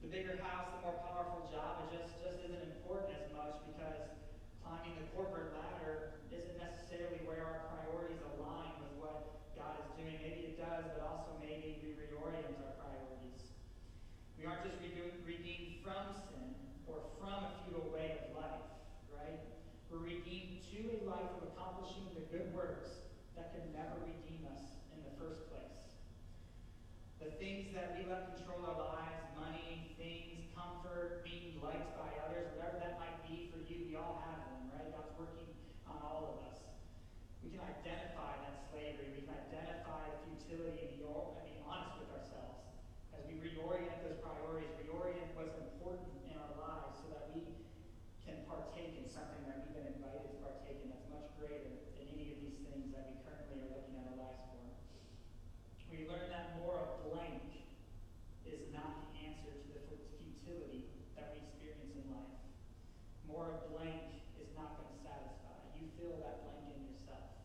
The 0.00 0.08
bigger 0.08 0.40
house, 0.40 0.72
the 0.72 0.80
more 0.80 0.96
powerful 1.04 1.44
job, 1.52 1.84
it 1.84 2.00
just, 2.00 2.16
just 2.24 2.40
isn't 2.40 2.64
important 2.72 3.12
as 3.20 3.28
much 3.36 3.60
because 3.68 4.00
climbing 4.64 4.96
the 4.96 5.06
corporate 5.12 5.52
ladder 5.52 6.24
isn't 6.32 6.56
necessarily 6.56 7.20
where 7.28 7.44
our 7.44 7.68
priorities 7.68 8.24
align 8.32 8.80
with 8.80 8.96
what 8.96 9.44
God 9.52 9.76
is 9.76 9.92
doing. 10.00 10.16
Maybe 10.24 10.52
it 10.52 10.56
does, 10.56 10.88
but 10.96 11.04
also 11.04 11.36
maybe 11.36 11.84
we 11.84 11.92
reorient 12.00 12.48
our 12.64 12.80
priorities. 12.80 13.52
We 14.40 14.48
aren't 14.48 14.64
just 14.64 14.80
redeemed 14.80 15.84
from 15.84 16.16
sin 16.16 16.56
or 16.88 17.04
from 17.20 17.52
a 17.52 17.52
futile 17.62 17.92
way 17.92 18.24
of 18.24 18.40
life, 18.40 18.66
right? 19.12 19.36
We're 19.92 20.00
redeemed 20.00 20.64
to 20.72 20.78
a 20.96 20.98
life 21.04 21.28
of 21.38 21.52
accomplishing 21.52 22.08
the 22.16 22.24
good 22.32 22.48
works 22.56 23.04
that 23.36 23.52
could 23.52 23.68
never 23.76 24.00
redeem 24.00 24.48
us 24.48 24.80
in 24.96 25.04
the 25.04 25.12
first 25.20 25.44
place. 25.52 25.79
The 27.20 27.36
things 27.36 27.68
that 27.76 28.00
we 28.00 28.08
let 28.08 28.32
control 28.32 28.64
our 28.64 28.96
lives, 28.96 29.28
money, 29.36 29.92
things, 30.00 30.40
comfort, 30.56 31.20
being 31.20 31.60
liked 31.60 31.92
by 32.00 32.08
others, 32.24 32.48
whatever 32.56 32.80
that 32.80 32.96
might 32.96 33.20
be 33.28 33.52
for 33.52 33.60
you, 33.68 33.84
we 33.84 33.92
all 33.92 34.24
have 34.24 34.40
them, 34.40 34.72
right? 34.72 34.88
God's 34.88 35.12
working 35.20 35.52
on 35.84 36.00
all 36.00 36.32
of 36.32 36.36
us. 36.48 36.64
We 37.44 37.52
can 37.52 37.60
identify 37.60 38.40
that 38.40 38.64
slavery. 38.72 39.12
We 39.12 39.28
can 39.28 39.36
identify 39.36 40.08
the 40.08 40.32
futility 40.32 40.80
and 40.80 40.92
be, 40.96 41.04
and 41.36 41.44
be 41.44 41.60
honest 41.60 42.00
with 42.00 42.08
ourselves 42.08 42.64
as 43.12 43.20
we 43.28 43.36
reorient 43.36 44.00
those 44.00 44.16
priorities, 44.24 44.72
reorient 44.80 45.36
what's 45.36 45.60
important 45.60 46.24
in 46.24 46.40
our 46.40 46.56
lives 46.56 47.04
so 47.04 47.12
that 47.12 47.36
we 47.36 47.68
can 48.24 48.48
partake 48.48 48.96
in 48.96 49.04
something 49.04 49.44
that 49.44 49.60
we've 49.60 49.76
been 49.76 49.92
invited 49.92 50.24
to 50.24 50.40
partake 50.40 50.80
in 50.80 50.88
that's 50.88 51.04
much 51.12 51.28
greater 51.36 51.68
than 51.68 51.84
any 52.00 52.32
of 52.32 52.40
these 52.40 52.64
things 52.64 52.88
that 52.96 53.12
we 53.12 53.20
currently 53.28 53.60
are 53.60 53.76
looking 53.76 54.00
at 54.00 54.08
our 54.08 54.16
lives. 54.24 54.49
We 56.00 56.08
learn 56.08 56.32
that 56.32 56.56
more 56.64 56.80
of 56.80 57.12
blank 57.12 57.44
is 58.48 58.72
not 58.72 59.04
the 59.04 59.20
answer 59.20 59.52
to 59.52 59.68
the 59.92 60.00
futility 60.16 60.88
that 61.12 61.28
we 61.28 61.44
experience 61.44 61.92
in 61.92 62.08
life. 62.08 62.40
More 63.28 63.52
of 63.52 63.68
blank 63.68 64.24
is 64.40 64.48
not 64.56 64.80
going 64.80 64.96
to 64.96 65.00
satisfy. 65.04 65.60
You 65.76 65.92
fill 66.00 66.24
that 66.24 66.40
blank 66.48 66.72
in 66.72 66.88
yourself. 66.88 67.44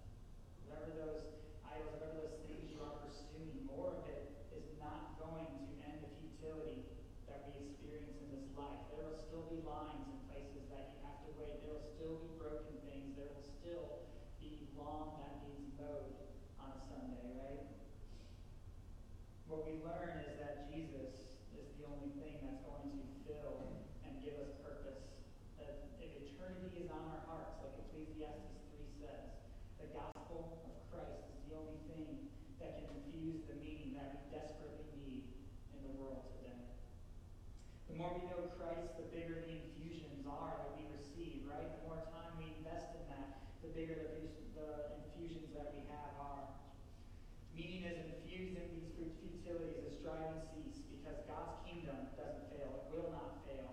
Whatever 0.72 0.88
those 0.96 1.28
idols, 1.68 2.00
whatever 2.00 2.32
those 2.32 2.40
things 2.48 2.72
you 2.72 2.80
are 2.80 2.96
pursuing, 3.04 3.68
more 3.68 3.92
of 3.92 4.08
it 4.08 4.24
is 4.56 4.72
not 4.80 5.20
going 5.20 5.52
to 5.52 5.68
end 5.92 6.08
the 6.08 6.16
futility 6.16 6.88
that 7.28 7.52
we 7.52 7.60
experience 7.60 8.16
in 8.24 8.40
this 8.40 8.48
life. 8.56 8.88
There 8.96 9.04
will 9.04 9.20
still 9.20 9.52
be 9.52 9.60
lines 9.68 10.08
in 10.08 10.16
places 10.32 10.64
that 10.72 10.96
you 10.96 11.04
have 11.04 11.20
to 11.28 11.32
wait. 11.36 11.60
There 11.60 11.76
will 11.76 11.92
still 12.00 12.24
be 12.24 12.32
broken 12.40 12.80
things. 12.88 13.20
There 13.20 13.36
will 13.36 13.44
still 13.60 14.08
be 14.40 14.72
lawn 14.80 15.20
that 15.20 15.44
needs 15.44 15.76
mowed 15.76 16.24
on 16.56 16.72
a 16.72 16.80
Sunday, 16.88 17.36
right? 17.36 17.85
What 19.56 19.72
we 19.72 19.80
learn 19.88 20.20
is 20.28 20.36
that 20.44 20.68
Jesus 20.68 21.40
is 21.56 21.72
the 21.80 21.88
only 21.88 22.12
thing 22.20 22.44
that's 22.44 22.60
going 22.68 22.92
to 22.92 23.08
fill 23.24 23.88
and 24.04 24.20
give 24.20 24.36
us 24.36 24.52
purpose. 24.60 25.00
That 25.56 25.96
if 25.96 26.12
eternity 26.12 26.84
is 26.84 26.92
on 26.92 27.00
our 27.00 27.24
hearts, 27.24 27.64
like 27.64 27.72
Ecclesiastes 27.88 28.68
3 28.76 28.84
says, 29.00 29.32
the 29.80 29.88
gospel 29.96 30.60
of 30.68 30.76
Christ 30.92 31.32
is 31.32 31.40
the 31.48 31.56
only 31.56 31.80
thing 31.88 32.28
that 32.60 32.84
can 32.84 33.00
infuse 33.00 33.48
the 33.48 33.56
meaning 33.64 33.96
that 33.96 34.20
we 34.20 34.28
desperately 34.28 34.92
need 35.00 35.24
in 35.72 35.88
the 35.88 35.96
world 36.04 36.28
today. 36.36 36.60
The 37.88 37.96
more 37.96 38.12
we 38.12 38.28
know 38.28 38.52
Christ, 38.60 39.00
the 39.00 39.08
bigger 39.08 39.40
the 39.40 39.72
infusions 39.72 40.28
are 40.28 40.68
that 40.68 40.76
we 40.76 40.84
receive, 40.92 41.48
right? 41.48 41.80
The 41.80 41.88
more 41.88 42.04
time 42.12 42.36
we 42.44 42.60
invest 42.60 42.92
in 43.00 43.08
that, 43.08 43.56
the 43.64 43.72
bigger 43.72 44.20
the, 44.20 44.20
the 44.52 45.00
infusions 45.00 45.56
that 45.56 45.72
we 45.72 45.88
have 45.88 46.12
are. 46.20 46.44
Is 47.76 48.08
infused 48.08 48.56
in 48.56 48.72
these 48.96 49.20
futilities 49.20 49.84
as 49.84 50.00
striving 50.00 50.40
cease 50.56 50.80
because 50.88 51.20
God's 51.28 51.60
kingdom 51.68 52.08
doesn't 52.16 52.48
fail. 52.56 52.72
It 52.72 52.88
will 52.88 53.12
not 53.12 53.44
fail. 53.44 53.68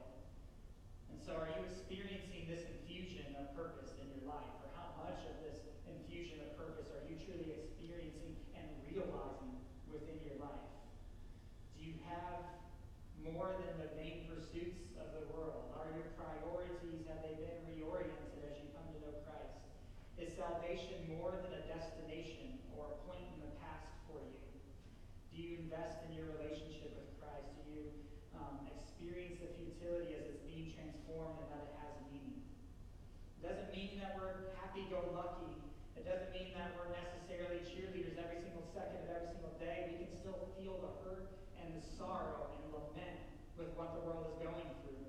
And 1.08 1.22
so 1.22 1.38
are 1.38 1.46
you 1.46 1.62
experiencing 1.70 2.50
this 2.50 2.66
infusion 2.66 3.30
of 3.38 3.54
purpose 3.54 3.94
in 4.02 4.10
your 4.10 4.26
life? 4.26 4.52
Or 4.60 4.68
how 4.74 4.92
much 5.00 5.22
of 5.24 5.38
this 5.46 5.64
infusion 5.86 6.42
of 6.44 6.58
purpose 6.58 6.90
are 6.92 7.06
you 7.08 7.14
truly 7.24 7.56
experiencing 7.56 8.36
and 8.52 8.68
realizing 8.84 9.62
within 9.88 10.18
your 10.26 10.36
life? 10.42 10.66
Do 11.78 11.86
you 11.86 11.96
have 12.10 12.42
more 13.22 13.54
than 13.54 13.80
the 13.80 13.96
vain 13.96 14.26
pursuits 14.28 14.92
of 14.98 15.14
the 15.14 15.24
world? 15.30 15.72
Are 15.78 15.88
your 15.94 16.10
priorities, 16.18 17.06
have 17.06 17.22
they 17.22 17.38
been 17.38 17.64
reoriented 17.70 18.44
as 18.44 18.58
you 18.60 18.66
come 18.76 18.92
to 18.92 18.98
know 18.98 19.14
Christ? 19.24 19.62
Is 20.20 20.34
salvation 20.36 21.06
more 21.06 21.32
than 21.38 21.54
a 21.54 21.64
destination 21.64 22.60
or 22.76 22.92
a 22.92 22.96
point 23.08 23.24
in 23.32 23.40
the 23.40 23.52
past 23.62 23.88
for 24.10 24.18
you? 24.20 24.42
Do 25.32 25.40
you 25.40 25.62
invest 25.72 26.04
in 26.04 26.12
your 26.12 26.28
relationship 26.37 26.92
with 27.00 27.08
Christ? 27.16 27.48
Do 27.56 27.64
you 27.72 27.96
um, 28.37 28.68
experience 28.76 29.40
the 29.40 29.56
futility 29.56 30.12
as 30.12 30.28
it's 30.28 30.44
being 30.44 30.76
transformed 30.76 31.40
and 31.40 31.48
that 31.48 31.64
it 31.64 31.74
has 31.80 31.96
meaning? 32.12 32.44
It 33.40 33.48
doesn't 33.48 33.72
mean 33.72 33.96
that 34.04 34.20
we're 34.20 34.52
happy-go-lucky. 34.61 35.64
It 35.96 36.04
doesn't 36.04 36.28
mean 36.37 36.52
that 36.61 36.76
we're 36.76 36.92
necessarily 36.92 37.64
cheerleaders 37.64 38.20
every 38.20 38.44
single 38.44 38.68
second 38.76 39.08
of 39.08 39.16
every 39.16 39.32
single 39.32 39.56
day. 39.56 39.96
We 39.96 40.04
can 40.04 40.12
still 40.12 40.52
feel 40.61 40.76
the 40.85 40.92
hurt 41.08 41.40
and 41.56 41.72
the 41.72 41.80
sorrow 41.80 42.52
and 42.52 42.68
lament 42.68 43.32
with 43.56 43.72
what 43.72 43.96
the 43.96 44.04
world 44.04 44.28
is 44.28 44.37
going 44.44 44.68
through. 44.85 45.08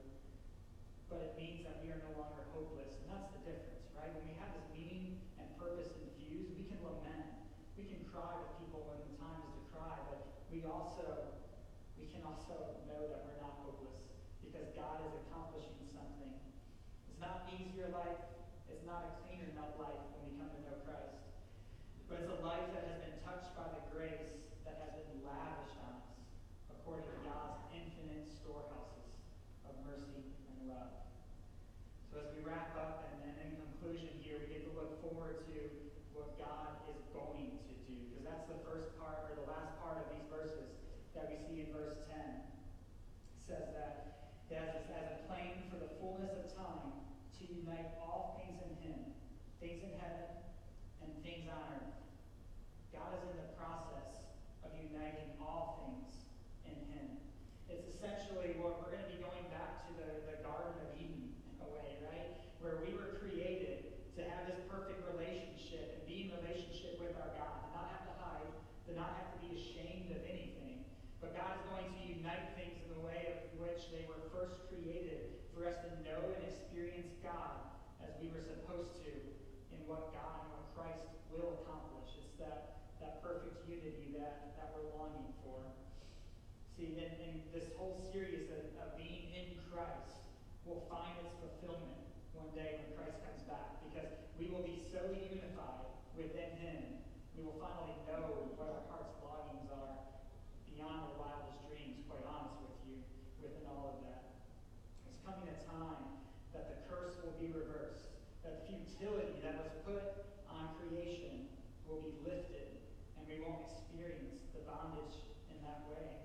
But 1.11 1.27
it 1.27 1.35
means 1.35 1.67
that 1.67 1.83
we 1.83 1.91
are 1.91 1.99
no 2.07 2.15
longer 2.15 2.39
hopeless. 2.55 3.03
And 3.03 3.11
that's 3.11 3.27
the 3.35 3.51
difference, 3.51 3.91
right? 3.99 4.15
When 4.15 4.31
we 4.31 4.39
have 4.39 4.55
this 4.55 4.71
meaning 4.71 5.19
and 5.35 5.43
purpose 5.59 5.91
infused, 5.99 6.55
we 6.55 6.71
can 6.71 6.79
lament. 6.79 7.51
We 7.75 7.83
can 7.83 8.07
cry 8.07 8.39
with 8.39 8.63
people 8.63 8.87
when 8.87 9.03
the 9.11 9.19
time 9.19 9.43
is 9.43 9.51
to 9.59 9.63
cry, 9.75 9.99
but 10.07 10.32
we 10.53 10.61
also 10.69 11.33
we 11.97 12.05
can 12.13 12.21
also 12.21 12.77
know 12.85 13.09
that 13.09 13.25
we're 13.25 13.41
not 13.41 13.65
hopeless 13.65 14.05
because 14.45 14.69
God 14.77 15.01
is 15.01 15.13
accomplishing 15.25 15.81
something. 15.89 16.29
It's 17.09 17.17
not 17.17 17.49
easier 17.49 17.89
life, 17.89 18.21
it's 18.69 18.85
not 18.85 19.01
a 19.01 19.11
cleaner 19.25 19.49
enough 19.49 19.73
life 19.81 19.97
when 20.13 20.29
we 20.29 20.37
come 20.37 20.53
to 20.53 20.61
know 20.61 20.77
Christ. 20.85 21.25
But 22.05 22.21
it's 22.21 22.29
a 22.29 22.37
life 22.45 22.69
that 22.77 22.85
has 22.85 23.01
been 23.01 23.17
touched 23.25 23.49
by 23.57 23.65
the 23.73 23.81
grace 23.89 24.53
that 24.61 24.77
has 24.85 24.93
been 25.01 25.25
lavished 25.25 25.73
on 25.89 25.97
us 25.97 26.21
according 26.69 27.09
to 27.09 27.17
God's 27.25 27.57
infinite 27.73 28.29
storehouses 28.29 29.25
of 29.65 29.73
mercy 29.89 30.37
and 30.53 30.69
love. 30.69 31.01
So 32.13 32.21
as 32.21 32.29
we 32.37 32.45
wrap 32.45 32.77
up 32.77 33.09
and, 33.09 33.25
then 33.25 33.41
in 33.41 33.57
conclusion 33.57 34.21
here, 34.21 34.37
we 34.37 34.53
get 34.53 34.69
to 34.69 34.73
look 34.77 35.01
forward 35.01 35.41
to 35.49 35.57
what 36.13 36.37
God 36.37 36.79
is 36.89 37.01
going 37.11 37.59
to 37.65 37.73
do. 37.89 37.97
Because 38.09 38.25
that's 38.25 38.47
the 38.49 38.61
first 38.65 38.93
part 39.01 39.27
or 39.29 39.37
the 39.37 39.49
last 39.49 39.77
part 39.81 40.01
of 40.01 40.07
these 40.13 40.25
verses 40.29 40.73
that 41.17 41.29
we 41.29 41.37
see 41.45 41.65
in 41.65 41.69
verse 41.73 41.97
10. 42.09 42.17
It 42.17 43.41
says 43.41 43.67
that 43.75 44.03
it 44.53 44.85
has 44.93 45.09
a 45.17 45.19
plan 45.25 45.65
for 45.73 45.81
the 45.81 45.89
fullness 45.97 46.29
of 46.37 46.45
time 46.53 46.93
to 47.37 47.41
unite 47.49 47.97
all 47.97 48.37
things 48.37 48.61
in 48.61 48.73
Him, 48.85 48.99
things 49.57 49.81
in 49.81 49.97
heaven 49.97 50.29
and 51.01 51.09
things 51.25 51.49
on 51.49 51.57
earth. 51.73 51.97
God 52.93 53.17
is 53.17 53.25
in 53.33 53.37
the 53.41 53.49
process 53.57 54.29
of 54.61 54.69
uniting 54.77 55.33
all 55.41 55.81
things 55.81 56.29
in 56.69 56.77
Him. 56.93 57.17
It's 57.65 57.89
essentially 57.97 58.61
what 58.61 58.77
we're 58.77 58.93
going 58.93 59.09
to 59.09 59.11
be 59.11 59.17
going 59.17 59.49
back 59.49 59.89
to 59.89 59.91
the, 59.97 60.09
the 60.29 60.37
Garden 60.45 60.77
of 60.85 60.93
Eden 60.93 61.33
a 61.57 61.67
way, 61.73 61.97
right? 62.05 62.37
Where 62.61 62.77
we 62.85 62.93
were 62.93 63.17
created 63.17 63.89
to 64.13 64.21
have 64.21 64.45
this 64.45 64.61
perfect 64.69 65.01
relationship 65.09 65.62
relationship 65.73 65.97
and 65.97 66.05
be 66.05 66.29
in 66.29 66.31
relationship 66.37 67.01
with 67.01 67.17
our 67.17 67.33
God, 67.33 67.65
to 67.65 67.69
not 67.73 67.87
have 67.89 68.05
to 68.05 68.13
hide, 68.21 68.51
to 68.85 68.91
not 68.93 69.11
have 69.17 69.29
to 69.33 69.39
be 69.41 69.57
ashamed 69.57 70.13
of 70.13 70.21
anything. 70.29 70.85
But 71.17 71.33
God 71.33 71.57
is 71.57 71.65
going 71.73 71.89
to 71.89 72.01
unite 72.05 72.53
things 72.53 72.77
in 72.85 72.89
the 72.93 73.01
way 73.01 73.33
of 73.33 73.37
which 73.57 73.89
they 73.89 74.05
were 74.05 74.21
first 74.29 74.69
created 74.69 75.41
for 75.53 75.65
us 75.65 75.77
to 75.81 75.89
know 76.05 76.21
and 76.29 76.41
experience 76.45 77.17
God 77.25 77.73
as 78.05 78.13
we 78.21 78.29
were 78.29 78.43
supposed 78.43 79.01
to 79.07 79.13
in 79.73 79.79
what 79.89 80.13
God 80.13 80.45
and 80.45 80.49
what 80.53 80.65
Christ 80.77 81.09
will 81.33 81.65
accomplish. 81.65 82.21
It's 82.21 82.37
that, 82.37 82.93
that 83.01 83.25
perfect 83.25 83.65
unity 83.65 84.13
that, 84.19 84.53
that 84.59 84.77
we're 84.77 84.93
longing 84.93 85.33
for. 85.41 85.57
See, 86.77 86.93
in, 86.93 87.09
in 87.17 87.33
this 87.49 87.73
whole 87.77 87.97
series 88.13 88.49
of, 88.53 88.61
of 88.77 88.93
being 88.97 89.33
in 89.33 89.57
Christ 89.73 90.21
will 90.65 90.85
find 90.89 91.17
its 91.25 91.33
fulfillment 91.41 92.12
one 92.33 92.49
day 92.57 92.81
when 92.81 92.89
Christ 92.97 93.21
comes 93.21 93.45
back 93.45 93.77
because 93.85 94.09
we 94.41 94.49
will 94.49 94.65
be 94.65 94.81
so 94.81 95.05
unified 95.13 95.85
within 96.17 96.57
Him, 96.57 97.05
we 97.37 97.45
will 97.45 97.61
finally 97.61 97.93
know 98.09 98.49
what 98.57 98.73
our 98.73 98.83
heart's 98.89 99.13
longings 99.21 99.69
are 99.69 100.01
beyond 100.65 101.13
our 101.13 101.15
wildest 101.21 101.61
dreams, 101.69 102.01
quite 102.09 102.25
honest 102.25 102.57
with 102.65 102.77
you, 102.89 102.97
within 103.37 103.69
all 103.69 104.01
of 104.01 104.09
that. 104.09 104.33
There's 105.05 105.21
coming 105.21 105.45
a 105.45 105.57
time 105.61 106.25
that 106.57 106.73
the 106.73 106.77
curse 106.89 107.21
will 107.21 107.37
be 107.37 107.53
reversed, 107.53 108.09
that 108.41 108.65
the 108.65 108.65
futility 108.65 109.37
that 109.45 109.61
was 109.61 109.69
put 109.85 110.25
on 110.49 110.73
creation 110.81 111.53
will 111.85 112.01
be 112.01 112.17
lifted, 112.25 112.81
and 113.13 113.29
we 113.29 113.45
won't 113.45 113.69
experience 113.69 114.41
the 114.57 114.65
bondage 114.65 115.21
in 115.53 115.61
that 115.61 115.85
way. 115.85 116.17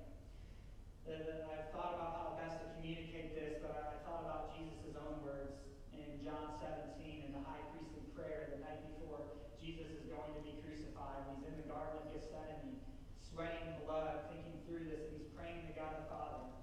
I've 1.05 1.69
thought 1.73 2.01
about 2.01 2.13
how 2.17 2.27
best 2.41 2.65
to 2.65 2.67
communicate 2.81 3.37
this, 3.37 3.61
but 3.61 3.77
I 3.77 4.01
thought 4.05 4.25
about 4.25 4.57
Jesus' 4.57 4.97
own 4.97 5.21
words 5.21 5.68
in 5.99 6.23
John 6.23 6.55
17 6.59 7.27
in 7.27 7.31
the 7.35 7.43
high 7.43 7.63
priestly 7.75 8.07
prayer 8.15 8.55
the 8.55 8.63
night 8.63 8.87
before 8.95 9.27
Jesus 9.59 9.91
is 9.91 10.07
going 10.07 10.31
to 10.39 10.43
be 10.47 10.55
crucified. 10.63 11.27
He's 11.35 11.47
in 11.51 11.59
the 11.59 11.67
Garden 11.67 11.99
of 12.03 12.07
Gethsemane, 12.15 12.79
sweating 13.19 13.83
blood, 13.83 14.31
thinking 14.31 14.63
through 14.67 14.87
this, 14.87 15.11
and 15.11 15.19
he's 15.19 15.31
praying 15.35 15.67
to 15.67 15.75
God 15.75 15.99
the 15.99 16.07
Father. 16.07 16.55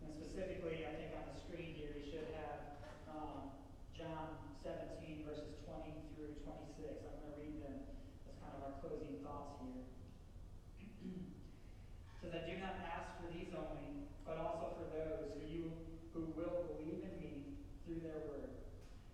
And 0.00 0.08
specifically, 0.08 0.88
I 0.88 0.92
think 0.96 1.12
on 1.12 1.28
the 1.28 1.36
screen 1.36 1.76
here, 1.76 1.92
we 1.92 2.04
should 2.08 2.32
have 2.32 2.80
um, 3.12 3.52
John 3.92 4.40
17, 4.64 5.28
verses 5.28 5.60
20 5.68 6.16
through 6.16 6.40
26. 6.44 7.04
I'm 7.04 7.16
going 7.20 7.32
to 7.32 7.40
read 7.40 7.56
them 7.60 7.76
as 8.28 8.36
kind 8.40 8.56
of 8.56 8.60
our 8.64 8.74
closing 8.80 9.20
thoughts 9.20 9.60
here. 9.60 9.84
says, 12.24 12.32
I 12.32 12.42
do 12.48 12.56
not 12.56 12.80
ask 12.82 13.20
for 13.20 13.28
these 13.30 13.52
only, 13.52 14.08
but 14.24 14.40
also 14.40 14.74
for 14.80 14.86
those 14.90 15.36
who 15.36 15.44
you 15.44 15.64
who 16.16 16.32
will 16.32 16.64
believe 16.64 17.04
in 17.04 17.14
me 17.20 17.60
through 17.84 18.00
their 18.00 18.24
word, 18.24 18.45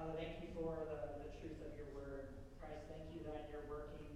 Father, 0.00 0.16
thank 0.16 0.40
you 0.40 0.48
for 0.56 0.88
the, 0.88 0.96
the 1.20 1.28
truth 1.44 1.60
of 1.60 1.76
your 1.76 1.92
word. 1.92 2.32
Christ, 2.56 2.88
thank 2.88 3.12
you 3.12 3.20
that 3.28 3.52
you're 3.52 3.68
working 3.68 4.08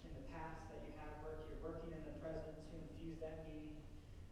in 0.00 0.12
the 0.16 0.24
past, 0.32 0.64
that 0.72 0.80
you 0.88 0.96
have 0.96 1.12
worked, 1.20 1.44
you're 1.52 1.60
working 1.60 1.92
in 1.92 2.00
the 2.08 2.16
present 2.24 2.56
to 2.56 2.80
infuse 2.80 3.20
that 3.20 3.44
meaning, 3.44 3.76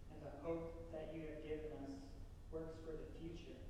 and 0.08 0.24
the 0.24 0.32
hope 0.40 0.88
that 0.96 1.12
you 1.12 1.28
have 1.28 1.44
given 1.44 1.68
us 1.84 1.92
works 2.48 2.80
for 2.80 2.96
the 2.96 3.04
future, 3.20 3.60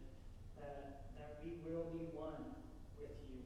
that, 0.63 1.11
that 1.19 1.43
we 1.43 1.59
will 1.67 1.91
be 1.91 2.07
one 2.15 2.55
with 2.95 3.19
you. 3.27 3.43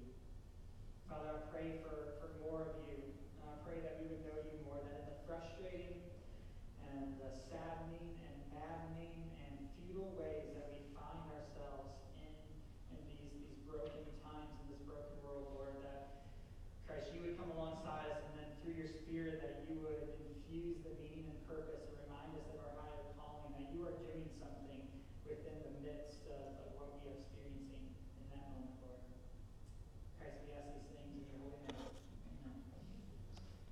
Father, 1.08 1.32
I 1.32 1.48
pray 1.48 1.80
for, 1.80 2.20
for 2.20 2.28
more 2.44 2.76
of 2.76 2.76
you. 2.84 3.08
And 3.40 3.48
I 3.48 3.56
pray 3.64 3.80
that 3.88 4.04
we 4.04 4.12
would 4.12 4.20
know 4.28 4.36
you 4.36 4.60
more, 4.68 4.84
that 4.84 5.00
in 5.00 5.08
the 5.08 5.20
frustrating 5.24 5.96
and 6.92 7.16
the 7.16 7.32
saddening 7.32 8.20
and 8.20 8.36
maddening 8.52 9.24
broken 13.74 14.06
times 14.22 14.54
in 14.62 14.70
this 14.70 14.82
broken 14.86 15.18
world, 15.26 15.50
Lord, 15.58 15.74
that 15.82 16.30
Christ, 16.86 17.10
you 17.10 17.26
would 17.26 17.34
come 17.34 17.50
alongside 17.50 18.06
us 18.14 18.22
and 18.30 18.38
then 18.38 18.50
through 18.62 18.78
your 18.78 18.86
Spirit 18.86 19.42
that 19.42 19.66
you 19.66 19.82
would 19.82 20.14
infuse 20.22 20.78
the 20.86 20.94
meaning 21.02 21.26
and 21.26 21.38
purpose 21.50 21.82
and 21.90 21.98
remind 22.06 22.38
us 22.38 22.46
of 22.54 22.62
our 22.62 22.74
higher 22.78 23.10
calling, 23.18 23.50
that 23.58 23.74
you 23.74 23.82
are 23.82 23.98
doing 23.98 24.30
something 24.38 24.86
within 25.26 25.58
the 25.66 25.74
midst 25.82 26.22
of, 26.30 26.54
of 26.62 26.73